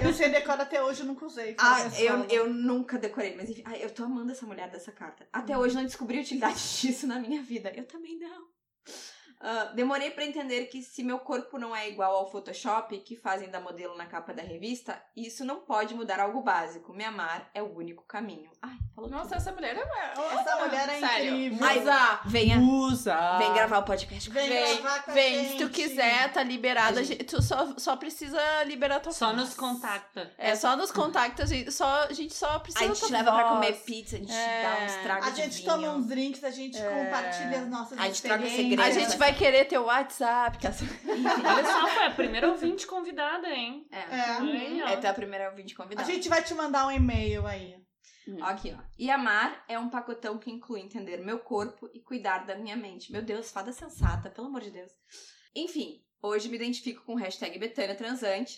[0.00, 1.56] Eu sei decora até hoje, eu nunca usei.
[1.58, 5.28] Ah, eu, eu nunca decorei, mas enfim, ai, eu tô amando essa mulher dessa carta.
[5.32, 7.72] Até hoje não descobri a utilidade disso na minha vida.
[7.74, 8.46] Eu também não.
[9.44, 13.50] Ah, demorei pra entender que se meu corpo não é igual ao Photoshop que fazem
[13.50, 16.92] da modelo na capa da revista, isso não pode mudar algo básico.
[16.94, 18.48] Me amar é o único caminho.
[18.62, 19.36] Ai, falou Nossa, tudo.
[19.38, 20.40] essa mulher é uma...
[20.40, 21.34] Essa mulher é Sério.
[21.34, 21.66] incrível.
[21.66, 22.20] Ai, Usa!
[22.24, 23.38] Venha, Usa!
[23.38, 24.30] vem gravar o podcast.
[24.30, 25.70] Vem, Vem, gravar com a Vem, se tu gente.
[25.72, 26.98] quiser, tá liberada.
[26.98, 29.38] A a gente- Tu só, só precisa liberar tua Só voz.
[29.38, 30.30] nos contacta.
[30.38, 31.50] É, só nos contactos.
[31.50, 33.54] e Só, a gente só precisa A gente leva pra voz.
[33.54, 34.62] comer pizza, a gente É.
[34.62, 35.68] dá uns tragos A de gente vinho.
[35.68, 38.66] toma uns drinks, a gente compartilha as nossas A gente troca experiências.
[38.68, 38.96] segredos.
[38.96, 40.58] A gente vai querer teu WhatsApp.
[40.58, 40.66] Que.
[40.66, 43.86] Olha só, foi a primeira ouvinte convidada, hein?
[43.90, 43.98] É.
[43.98, 44.92] É.
[44.92, 46.10] É, tu é a primeira ouvinte A convidada.
[46.10, 47.76] gente vai te mandar um e-mail aí.
[48.40, 48.82] Ó, Aqui, ó.
[48.98, 53.10] E amar é um pacotão que inclui entender meu corpo e cuidar da minha mente.
[53.10, 54.92] Meu Deus, fada sensata, pelo amor de Deus.
[55.54, 58.56] Enfim, hoje me identifico com o hashtag Betânia Transante.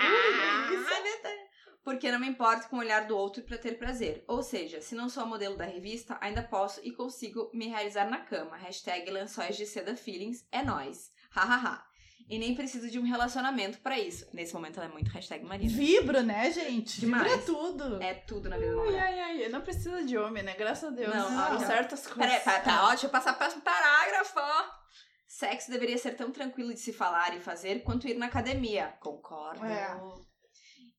[0.00, 1.43] Ah, delícia, Betânia.
[1.84, 4.24] Porque não me importo com o olhar do outro pra ter prazer.
[4.26, 8.08] Ou seja, se não sou a modelo da revista, ainda posso e consigo me realizar
[8.08, 8.56] na cama.
[8.56, 11.12] Hashtag lençóis de seda feelings é nóis.
[11.30, 11.84] Hahaha.
[12.26, 14.26] E nem preciso de um relacionamento pra isso.
[14.32, 15.70] Nesse momento ela é muito hashtag Marina.
[15.70, 17.00] Vibra, né, gente?
[17.00, 17.24] Demais.
[17.30, 18.02] Vibra tudo.
[18.02, 19.02] É tudo na vida da Ai, mulher.
[19.02, 19.48] ai, ai.
[19.50, 20.54] Não precisa de homem, né?
[20.54, 21.14] Graças a Deus.
[21.14, 21.66] Não, Tem tá.
[21.66, 22.24] certas coisas.
[22.24, 24.40] Peraí, tá, tá, ó, deixa eu passar para o parágrafo.
[25.26, 28.94] Sexo deveria ser tão tranquilo de se falar e fazer quanto ir na academia.
[29.00, 29.62] Concordo.
[29.66, 30.00] É.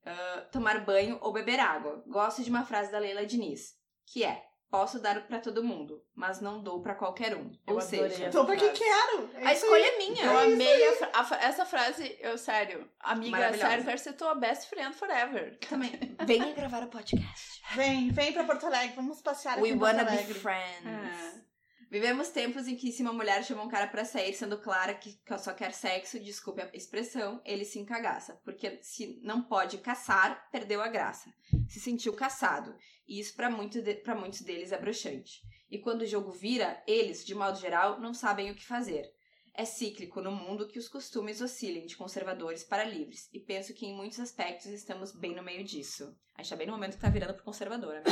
[0.05, 2.03] Ah, tomar banho ou beber água.
[2.07, 3.73] Gosto de uma frase da Leila Diniz,
[4.05, 7.51] que é: Posso dar pra todo mundo, mas não dou pra qualquer um.
[7.65, 8.79] Eu ou seja, essa Tô porque frase.
[8.83, 9.29] quero.
[9.35, 9.89] É a escolha aí.
[9.89, 10.25] é minha.
[10.25, 10.93] Eu amei a
[11.23, 15.57] fra- a essa frase, eu, sério, amiga, sério, quero ser tua best friend forever.
[15.69, 15.91] Também.
[16.25, 17.61] Venha gravar o podcast.
[17.73, 20.85] Vem, vem pra Porto Alegre, vamos passear aqui We em Porto wanna be friends.
[20.85, 21.45] É.
[21.89, 25.17] Vivemos tempos em que se uma mulher chama um cara pra sair sendo clara que
[25.37, 28.39] só quer sexo, desculpe a expressão, ele se encagaça.
[28.43, 31.31] Porque se não pode caçar, perdeu a graça.
[31.69, 32.75] Se sentiu caçado.
[33.07, 35.41] E isso pra muito de- muitos deles é broxante.
[35.69, 39.11] E quando o jogo vira, eles, de modo geral, não sabem o que fazer.
[39.53, 43.29] É cíclico no mundo que os costumes oscilem de conservadores para livres.
[43.31, 46.13] E penso que em muitos aspectos estamos bem no meio disso.
[46.35, 48.11] A gente tá bem no momento que tá virando pro conservador, amiga.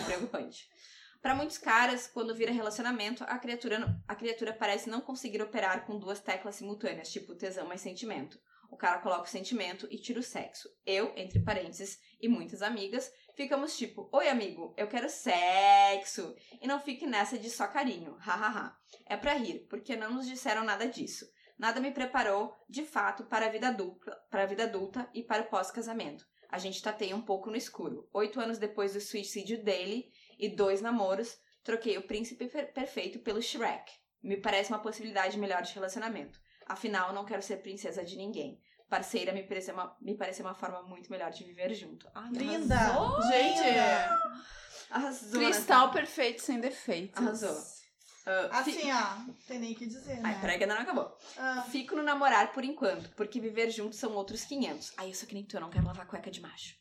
[0.00, 0.68] É preocupante.
[1.22, 5.96] Para muitos caras, quando vira relacionamento, a criatura, a criatura parece não conseguir operar com
[5.96, 8.40] duas teclas simultâneas, tipo tesão mais sentimento.
[8.68, 10.68] O cara coloca o sentimento e tira o sexo.
[10.84, 16.34] Eu, entre parênteses, e muitas amigas, ficamos tipo, oi amigo, eu quero sexo.
[16.60, 18.76] E não fique nessa de só carinho, hahaha.
[19.06, 21.24] É pra rir, porque não nos disseram nada disso.
[21.56, 25.42] Nada me preparou, de fato, para a vida adulta, para a vida adulta e para
[25.42, 26.26] o pós-casamento.
[26.48, 28.08] A gente tateia um pouco no escuro.
[28.12, 30.10] Oito anos depois do suicídio dele,
[30.42, 33.90] e dois namoros, troquei o príncipe per- perfeito pelo Shrek.
[34.22, 36.38] Me parece uma possibilidade melhor de relacionamento.
[36.66, 38.60] Afinal, não quero ser princesa de ninguém.
[38.88, 42.06] Parceira me parece uma, me parece uma forma muito melhor de viver junto.
[42.14, 42.74] Ai, Linda.
[42.76, 43.22] Arrasou!
[43.30, 44.18] Gente, Linda.
[44.90, 47.16] Arrasou cristal perfeito sem defeitos.
[47.22, 47.54] Arrasou.
[47.54, 47.82] Fi-
[48.52, 50.22] Assim, ó, não tem nem o que dizer, né?
[50.24, 51.16] Ai, peraí que ainda não acabou.
[51.36, 54.92] Ah, Fico no namorar por enquanto, porque viver juntos são outros 500.
[54.98, 56.76] Ai, eu sou que nem tu, eu não quero lavar cueca de macho.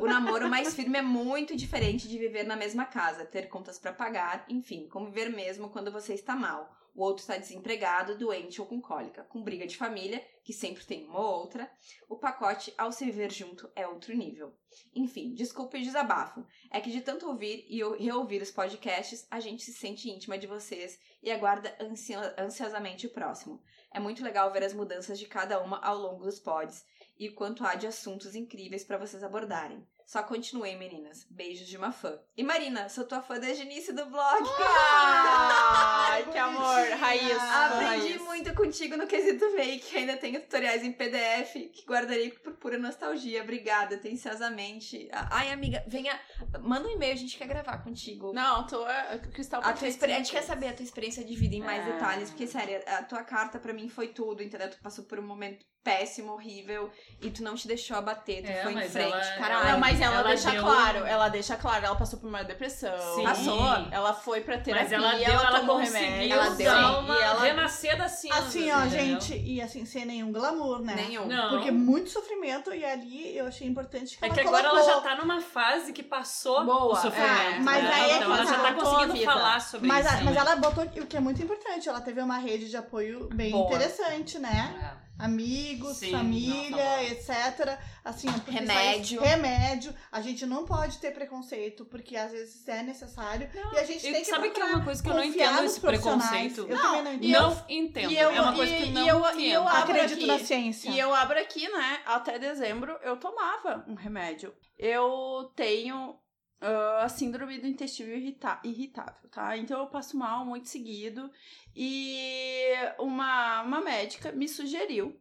[0.00, 3.92] O namoro mais firme é muito diferente de viver na mesma casa, ter contas pra
[3.92, 6.70] pagar, enfim, conviver mesmo quando você está mal.
[6.94, 11.06] O outro está desempregado, doente ou com cólica, com briga de família, que sempre tem
[11.06, 11.70] uma ou outra.
[12.06, 14.52] O pacote, ao se viver junto, é outro nível.
[14.94, 16.44] Enfim, desculpa e desabafo.
[16.70, 20.36] É que de tanto ouvir e ou- reouvir os podcasts, a gente se sente íntima
[20.36, 23.62] de vocês e aguarda ansio- ansiosamente o próximo.
[23.90, 26.84] É muito legal ver as mudanças de cada uma ao longo dos pods
[27.24, 29.86] e quanto há de assuntos incríveis pra vocês abordarem.
[30.12, 31.26] Só continuem, meninas.
[31.30, 32.18] Beijos de uma fã.
[32.36, 34.42] E Marina, sou tua fã desde o início do blog.
[34.58, 37.38] Ai, que amor, raiz.
[37.38, 38.20] Aprendi raiz.
[38.20, 39.96] muito contigo no quesito make.
[39.96, 43.42] Ainda tenho tutoriais em PDF que guardarei por pura nostalgia.
[43.42, 45.08] Obrigada, atenciosamente.
[45.30, 46.20] Ai, amiga, venha.
[46.60, 48.34] Manda um e-mail, a gente quer gravar contigo.
[48.34, 49.92] Não, tu é cristal A tua perfeito.
[49.94, 51.92] experi- a gente quer saber a tua experiência de vida em mais É.
[51.92, 54.68] detalhes, porque, sério, a tua carta pra mim foi tudo, entendeu?
[54.70, 56.90] Tu passou por um momento péssimo, horrível,
[57.20, 59.72] e tu não te deixou abater, tu É, foi em frente, ela- caralho.
[59.72, 62.96] Não, mas ela, Ela deixa deu- claro, ela deixa claro, ela passou por uma depressão.
[63.16, 63.22] Sim.
[63.24, 63.60] Passou.
[63.90, 66.32] Ela foi pra terapia, Mas ela deu, ela, tomou conseguiu remédio.
[66.34, 66.98] ela ela deu.
[67.00, 68.34] uma e ela renascer da cinza.
[68.38, 68.90] assim, ó, entendeu?
[69.20, 70.94] gente, e assim, sem nenhum glamour, né?
[70.94, 71.26] Nenhum.
[71.26, 71.50] Não.
[71.50, 74.94] Porque muito sofrimento e ali eu achei importante que É ela que agora ela colocou.
[74.94, 77.30] já tá numa fase que passou Boa, o sofrimento.
[77.32, 77.90] é, mas né?
[77.94, 79.24] aí é que então ela já tá, tá tua conseguindo vida.
[79.32, 80.14] falar sobre Mas, isso.
[80.14, 80.40] a- mas né?
[80.40, 83.66] ela botou o que é muito importante, ela teve uma rede de apoio bem Boa.
[83.66, 84.96] interessante, né?
[84.98, 85.01] É.
[85.18, 87.78] Amigos, Sim, família, nossa, etc.
[88.04, 89.20] Assim, porque Remédio.
[89.20, 89.94] remédio.
[90.10, 93.48] A gente não pode ter preconceito, porque às vezes é necessário.
[93.72, 95.62] e a gente E tem que sabe que é uma coisa que eu não entendo
[95.62, 96.62] esse preconceito?
[96.68, 97.40] Eu Não, também não e entendo.
[97.40, 98.10] Não entendo.
[98.12, 99.40] e eu- é uma coisa e- que e não eu- entendo.
[99.40, 100.26] e eu abro Acredito aqui.
[100.26, 100.90] na ciência.
[100.90, 102.00] E eu abro aqui, né?
[102.04, 104.52] Até dezembro eu tomava um remédio.
[104.78, 106.16] Eu tenho.
[106.62, 109.56] Ah, a síndrome do intestino irrita irritável, tá?
[109.56, 111.28] Então eu passo mal muito seguido
[111.74, 115.20] e uma, uma médica me sugeriu.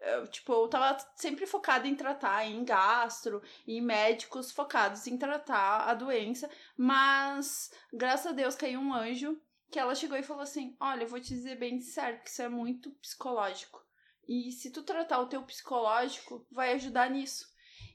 [0.00, 5.88] eu, tipo, eu tava sempre focada em tratar em gastro, em médicos focados em tratar
[5.88, 9.38] a doença, mas graças a Deus caiu um anjo
[9.70, 12.40] que ela chegou e falou assim: Olha, eu vou te dizer bem sério, que isso
[12.42, 13.84] é muito psicológico.
[14.26, 17.46] E se tu tratar o teu psicológico, vai ajudar nisso.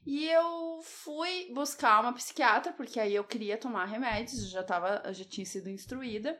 [0.05, 5.01] E eu fui buscar uma psiquiatra, porque aí eu queria tomar remédios, eu já tava,
[5.13, 6.37] já tinha sido instruída.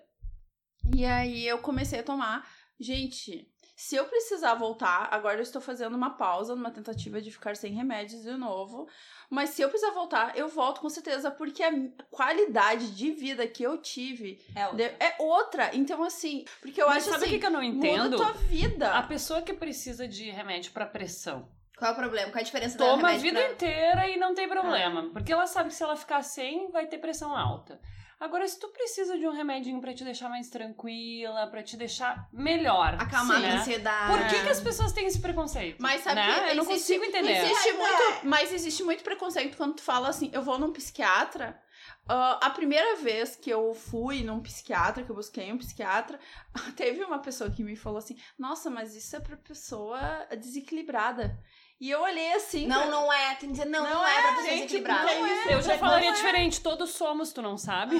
[0.95, 2.45] E aí eu comecei a tomar.
[2.79, 7.55] Gente, se eu precisar voltar, agora eu estou fazendo uma pausa numa tentativa de ficar
[7.55, 8.87] sem remédios de novo.
[9.29, 11.71] Mas se eu precisar voltar, eu volto com certeza, porque a
[12.11, 14.95] qualidade de vida que eu tive É outra.
[14.99, 15.75] é outra.
[15.75, 18.17] Então, assim, porque eu Mas acho sabe o assim, que, que eu não muda entendo?
[18.17, 18.91] tua vida.
[18.91, 22.31] A pessoa que precisa de remédio pra pressão Qual é o problema?
[22.31, 23.51] Qual é a diferença da toma a vida pra...
[23.51, 25.09] inteira e não tem problema.
[25.11, 27.79] Porque ela sabe que se ela ficar sem, vai ter pressão alta.
[28.19, 32.29] Agora, se tu precisa de um remedinho pra te deixar mais tranquila, pra te deixar
[32.31, 32.95] melhor.
[32.97, 33.51] Acalmar né?
[33.51, 34.17] a ansiedade.
[34.17, 35.81] Por que, que as pessoas têm esse preconceito?
[35.81, 36.33] Mas sabe né?
[36.33, 37.43] que Eu não existe- consigo entender.
[37.43, 38.19] Existe Mas muito, é.
[38.23, 41.59] mas existe muito preconceito quando tu fala assim, eu vou num psiquiatra.
[42.07, 46.19] Ah, a primeira vez que eu fui num psiquiatra, que eu busquei um psiquiatra,
[46.77, 49.99] teve uma pessoa que me falou assim: Nossa, mas isso é pra pessoa
[50.37, 51.37] desequilibrada.
[51.83, 52.65] E eu olhei assim.
[52.65, 53.27] Não, pra- não é.
[53.35, 55.01] Tem que dizer, não, não, Não é, é, pra gente, desequilibrada.
[55.01, 56.13] porque Não isso Eu já não falaria é.
[56.13, 57.97] diferente, todos somos, tu não sabe?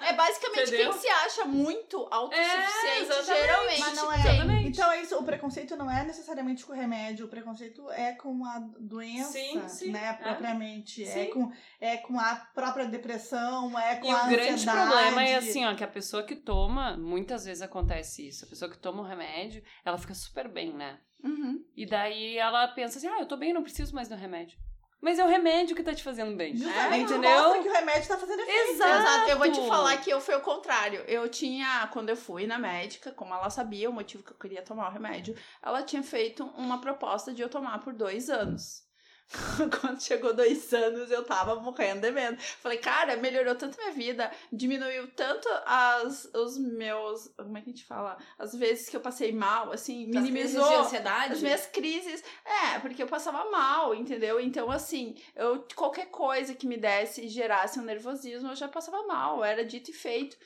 [0.00, 0.92] É basicamente Entendeu?
[0.92, 3.26] quem se acha muito autossuficiente, É, exatamente.
[3.46, 3.80] geralmente.
[3.80, 4.16] Mas não tem.
[4.16, 4.34] é.
[4.34, 4.68] Exatamente.
[4.68, 8.44] Então é isso, o preconceito não é necessariamente com o remédio, o preconceito é com
[8.44, 10.12] a doença, Sim, sim, né, é.
[10.24, 11.02] propriamente.
[11.02, 11.30] É, Sim.
[11.30, 14.88] com, é com a própria depressão, é com E a o grande ansiedade.
[14.90, 18.44] problema é assim, ó, que a pessoa que toma, muitas vezes acontece isso.
[18.44, 20.98] A pessoa que toma um remédio, ela fica super bem, né?
[21.24, 21.64] Uhum.
[21.74, 24.58] E daí ela pensa assim, ah, eu tô bem, eu não preciso mais do remédio.
[25.00, 26.56] Mas é o remédio que tá te fazendo bem.
[26.56, 27.30] Justamente entendeu?
[27.30, 28.70] mostra que o remédio tá fazendo efeito.
[28.70, 29.30] Exato.
[29.30, 29.68] Eu vou te Exato.
[29.68, 31.00] falar que eu foi o contrário.
[31.06, 34.62] Eu tinha, quando eu fui na médica, como ela sabia o motivo que eu queria
[34.62, 38.83] tomar o remédio, ela tinha feito uma proposta de eu tomar por dois anos.
[39.80, 42.36] Quando chegou dois anos, eu tava morrendo de medo.
[42.40, 47.28] Falei, cara, melhorou tanto minha vida, diminuiu tanto as, os meus.
[47.36, 48.16] Como é que a gente fala?
[48.38, 50.62] As vezes que eu passei mal, assim, As minimizou.
[50.62, 51.32] crises de ansiedade.
[51.32, 54.38] As minhas crises, é, porque eu passava mal, entendeu?
[54.38, 59.04] Então, assim, eu qualquer coisa que me desse e gerasse um nervosismo, eu já passava
[59.06, 60.36] mal, era dito e feito.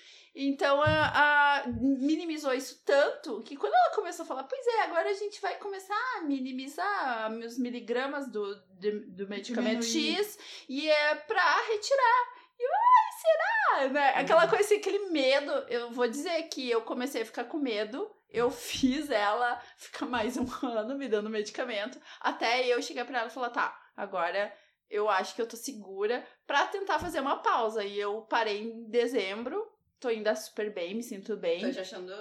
[0.40, 5.08] Então, a, a- minimizou isso tanto que quando ela começou a falar, pois é, agora
[5.10, 10.16] a gente vai começar a minimizar os miligramas do, de- do medicamento Diminuir.
[10.24, 12.38] X e é pra retirar.
[12.58, 13.88] E eu, ai, será?
[13.92, 14.08] Né?
[14.16, 15.52] Aquela coisa assim, aquele medo.
[15.68, 18.10] Eu vou dizer que eu comecei a ficar com medo.
[18.28, 22.00] Eu fiz ela ficar mais um ano me dando medicamento.
[22.20, 24.52] Até eu chegar pra ela e falar: tá, agora
[24.90, 27.84] eu acho que eu tô segura pra tentar fazer uma pausa.
[27.84, 29.64] E eu parei em dezembro.
[30.00, 31.60] Tô indo super bem, me sinto bem.
[31.60, 32.12] Tô te achando...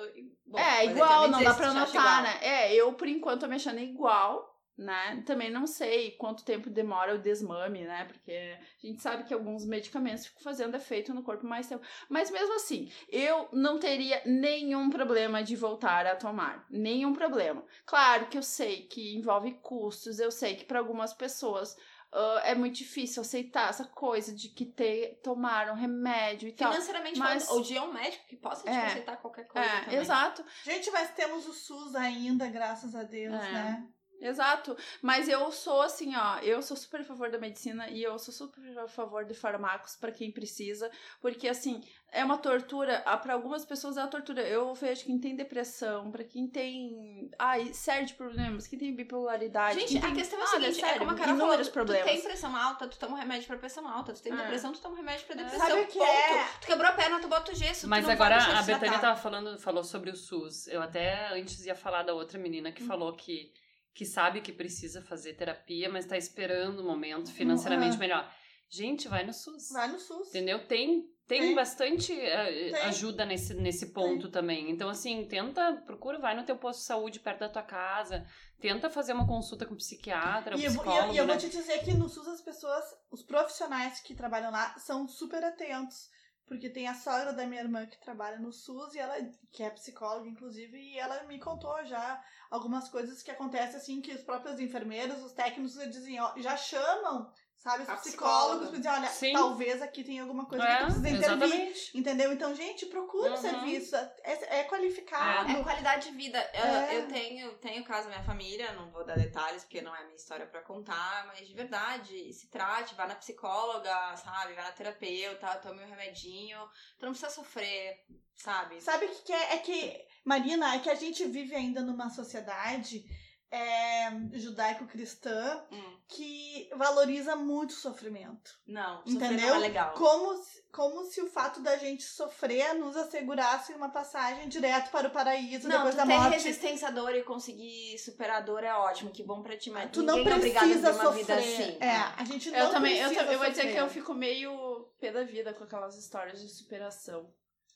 [0.47, 2.39] Bom, é, aí igual, não dá pra notar, né?
[2.41, 5.23] É, eu por enquanto tô me achando igual, né?
[5.25, 8.05] Também não sei quanto tempo demora o desmame, né?
[8.05, 11.83] Porque a gente sabe que alguns medicamentos ficam fazendo efeito no corpo mais tempo.
[12.09, 16.65] Mas mesmo assim, eu não teria nenhum problema de voltar a tomar.
[16.69, 17.63] Nenhum problema.
[17.85, 21.75] Claro que eu sei que envolve custos, eu sei que para algumas pessoas.
[22.09, 26.71] ah, é muito difícil aceitar essa coisa de que ter, tomar um remédio e tal.
[26.71, 28.85] Financeiramente Mas- falando, ou de um médico que possa te É.
[28.85, 29.99] aceitar qualquer coisa É, também.
[29.99, 30.45] exato.
[30.63, 33.51] Gente, mas temos o SUS ainda, graças a Deus, É.
[33.51, 33.87] né?
[34.19, 38.17] Exato, mas eu sou assim, ó, eu sou super a favor da medicina e eu
[38.17, 40.89] sou super a favor de fármacos pra quem precisa,
[41.21, 44.41] porque assim, é uma tortura, pra algumas pessoas é uma tortura.
[44.41, 49.79] Eu vejo quem tem depressão, pra quem tem, ai, sério de problemas, quem tem bipolaridade,
[49.81, 51.71] Gente, quem a tem, questão é a seguinte, é sério, como a Carol falou, tu,
[51.71, 52.05] problemas.
[52.05, 54.35] tem pressão alta, tu toma um remédio pra pressão alta, tu tem É.
[54.37, 55.37] depressão, tu toma um remédio pra É.
[55.43, 56.09] depressão, Sabe o que ponto.
[56.11, 56.45] é?
[56.61, 59.19] Tu quebrou a perna, tu bota o gesso, Mas tu não agora a Betânia tava
[59.19, 60.67] falando, falou sobre o SUS.
[60.67, 62.73] Eu até antes ia falar da outra menina Hum.
[62.73, 63.51] que falou que,
[63.97, 67.99] que sabe que precisa fazer terapia, mas tá esperando o momento financeiramente ah.
[67.99, 68.31] melhor.
[68.69, 69.71] Gente, vai no SUS.
[69.71, 70.27] Vai no SUS.
[70.29, 70.67] Entendeu?
[70.67, 71.55] Tem, tem, Tem.
[71.55, 72.81] bastante eh, Tem.
[72.83, 74.69] ajuda nesse, nesse ponto também.
[74.69, 78.23] Então, assim, tenta, procura, vai no teu posto de saúde perto da tua casa,
[78.59, 81.17] tenta fazer uma consulta com um psiquiatra, um E eu, vou- e eu- psicólogo, e
[81.17, 81.33] eu né?
[81.33, 85.43] vou te dizer que no SUS as pessoas, os profissionais que trabalham lá, são super
[85.43, 86.07] atentos.
[86.47, 89.15] Porque tem a sogra da minha irmã que trabalha no SUS e ela,
[89.51, 94.13] que é psicóloga, inclusive, e ela me contou já algumas coisas que acontecem assim, que
[94.13, 97.29] os próprios enfermeiros, os técnicos, dizem, ó, já chamam,
[97.69, 97.83] sabe?
[97.83, 99.33] Os A psicólogos dizer, olha, Sim.
[99.33, 101.25] talvez aqui tenha alguma coisa que É, tu precisa intervir.
[101.45, 101.97] exatamente.
[101.97, 102.31] Entendeu?
[102.33, 103.37] Então, gente, procura o Uhum.
[103.41, 103.95] serviço.
[103.95, 105.51] É, é qualificado.
[105.51, 106.39] É qualidade de vida.
[106.53, 106.97] Eu, É.
[106.97, 110.15] eu tenho, tenho caso da minha família, não vou dar detalhes porque não é minha
[110.15, 114.53] história pra contar, mas de verdade, se trate, vá na psicóloga, sabe?
[114.53, 116.59] Vá na terapeuta, tome um remedinho.
[116.97, 118.05] Tu não precisa sofrer,
[118.35, 118.79] sabe?
[118.81, 119.53] Sabe o que, que é?
[119.53, 123.03] É que, Marina, é que a gente vive ainda numa sociedade
[123.49, 128.51] é, judaico-cristã Hum, que valoriza muito o sofrimento.
[128.67, 129.47] não, sofrer Entendeu?
[129.49, 129.93] não é legal.
[129.93, 135.07] Como se, como se o fato da gente sofrer nos assegurasse uma passagem direto para
[135.07, 136.33] o paraíso Não, depois tu da ter morte.
[136.33, 139.91] resistência à dor e conseguir superar a dor é ótimo, que bom pra ti, mas
[139.91, 141.31] Tu não ninguém é precisa vida sofrer.
[141.37, 141.77] assim.
[141.79, 145.11] É, a gente não Eu também, eu, eu vou dizer que eu fico meio pé
[145.11, 147.33] da vida com aquelas histórias de superação.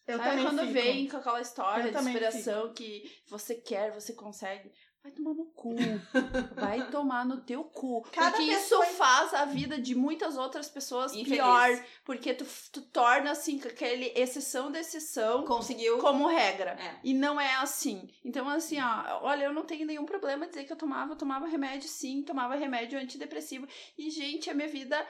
[0.08, 0.74] Eu Sabe também quando fico.
[0.74, 4.72] vem com aquela história Eu de superação que você quer, você consegue.
[5.04, 5.76] Vai tomar no cu.
[6.56, 8.04] Vai tomar no teu cu.
[8.12, 11.38] Cada porque isso faz a vida de muitas outras pessoas Infeliz.
[11.38, 11.86] pior.
[12.06, 15.98] Porque tu, tu torna, assim, aquele exceção da exceção Conseguiu.
[15.98, 16.72] como regra.
[16.80, 17.00] É.
[17.04, 18.08] E não é assim.
[18.24, 21.48] Então, assim, ó, olha, eu não tenho nenhum problema dizer que eu tomava, eu tomava
[21.48, 23.68] remédio sim, tomava remédio antidepressivo.
[23.98, 25.04] E, gente, a minha vida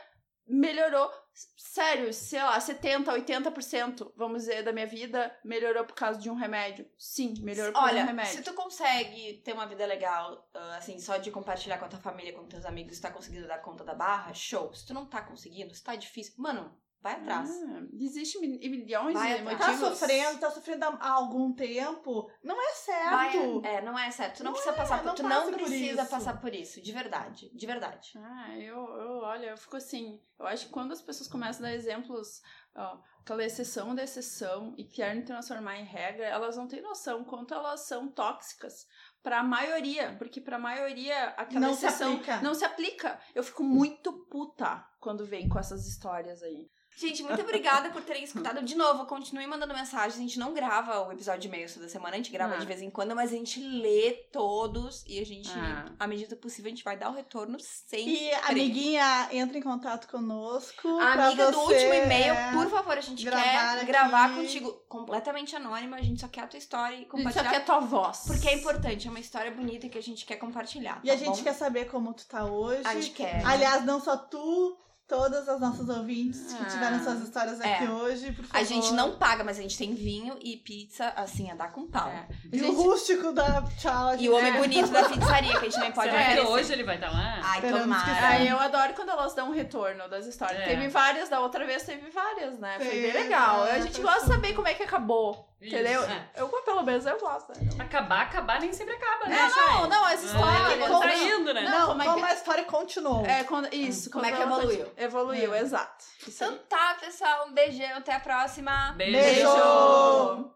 [0.47, 1.09] melhorou.
[1.33, 6.35] Sério, sei lá, 70%, 80%, vamos dizer, da minha vida melhorou por causa de um
[6.35, 6.85] remédio.
[6.97, 8.33] Sim, melhorou por causa de um Olha, remédio.
[8.33, 11.99] se tu consegue ter uma vida legal, ah, assim, só de compartilhar com a tua
[11.99, 14.73] família, com teus amigos, tá conseguindo dar conta da barra, show.
[14.73, 17.49] Se tu não tá conseguindo, se tá difícil, mano, vai atrás.
[17.49, 19.59] Ah, existe mi- milhões Vai de atrás.
[19.59, 19.97] Tá motivos.
[19.99, 22.29] sofrendo, tá sofrendo há algum tempo.
[22.43, 23.61] Não é certo.
[23.61, 24.37] Vai, é, não é certo.
[24.37, 26.11] Tu não, Não precisa é, passar por não Tu não por precisa isso.
[26.11, 26.81] passar por isso.
[26.81, 27.49] De verdade.
[27.53, 28.13] De verdade.
[28.17, 30.21] Ah, eu, eu, olha, eu fico assim.
[30.39, 32.41] Eu acho que quando as pessoas começam a dar exemplos,
[32.75, 37.53] ó, aquela exceção da exceção e querem transformar em regra, elas não têm noção quanto
[37.53, 38.87] elas são tóxicas
[39.21, 42.41] pra maioria, porque pra maioria aquela Não se exceção aplica.
[42.41, 43.19] não se aplica.
[43.35, 46.67] Eu fico muito puta quando vem com essas histórias aí.
[46.97, 48.61] Gente, muito obrigada por terem escutado.
[48.63, 50.15] De novo, continue mandando mensagens.
[50.15, 52.57] A gente não grava o episódio de e-mails toda semana, a gente grava Ah.
[52.57, 55.85] de vez em quando, mas a gente lê todos e a gente, Ah.
[55.99, 58.11] à medida possível, a gente vai dar o retorno sempre.
[58.29, 60.87] E, amiguinha, entra em contato conosco.
[60.99, 63.85] A amiga do último e-mail, por favor, a gente quer aqui.
[63.85, 67.17] gravar contigo completamente anônima, a gente só quer a tua história e A gente só
[67.17, 67.49] compartilhar.
[67.49, 68.23] quer tua voz.
[68.27, 70.99] Porque é importante, é uma história bonita que a gente quer compartilhar.
[71.03, 71.43] E tá a gente bom?
[71.43, 72.81] quer saber como tu tá hoje.
[72.85, 73.43] A gente quer.
[73.45, 74.77] Aliás, não só tu,
[75.11, 76.65] todas as nossas ouvintes que Ah.
[76.67, 77.89] tiveram suas histórias aqui É.
[77.89, 78.57] hoje, por favor.
[78.57, 81.85] A gente não paga, mas a gente tem vinho e pizza, assim, a dar com
[81.85, 82.07] pau.
[82.07, 82.25] É.
[82.51, 84.15] E o Gente, rústico da tchau.
[84.17, 84.57] E o homem É.
[84.57, 86.39] bonito da pizzaria, que a gente nem pode oferecer.
[86.47, 87.39] hoje ele vai estar lá?
[87.43, 88.27] Ai, Esperamos tomara.
[88.29, 90.61] Aí eu adoro quando elas dão um retorno das histórias.
[90.61, 90.65] É.
[90.65, 92.75] Teve várias, da outra vez teve várias, né?
[92.77, 93.67] Foi bem legal.
[93.67, 95.50] é, A gente gosta de saber como é que acabou.
[95.61, 96.01] Entendeu?
[96.03, 96.29] é.
[96.35, 97.53] Eu, pelo menos, eu gosto.
[97.79, 100.71] Acabar, acabar nem sempre acaba, né, Não, não, não, as histórias.
[100.81, 101.61] É, como- tá indo, né?
[101.61, 103.25] Não, Não, como é como que- a história continuou.
[103.25, 104.09] É, quando, isso.
[104.09, 104.85] Como é quando que evoluiu?
[104.85, 105.59] continua- Evoluiu, É.
[105.59, 106.03] exato.
[106.27, 106.49] Isso aí.
[106.51, 107.47] Então tá, pessoal.
[107.47, 107.97] Um beijão.
[107.97, 108.93] Até a próxima.
[108.97, 109.17] Beijo.
[109.19, 110.51] Beijo!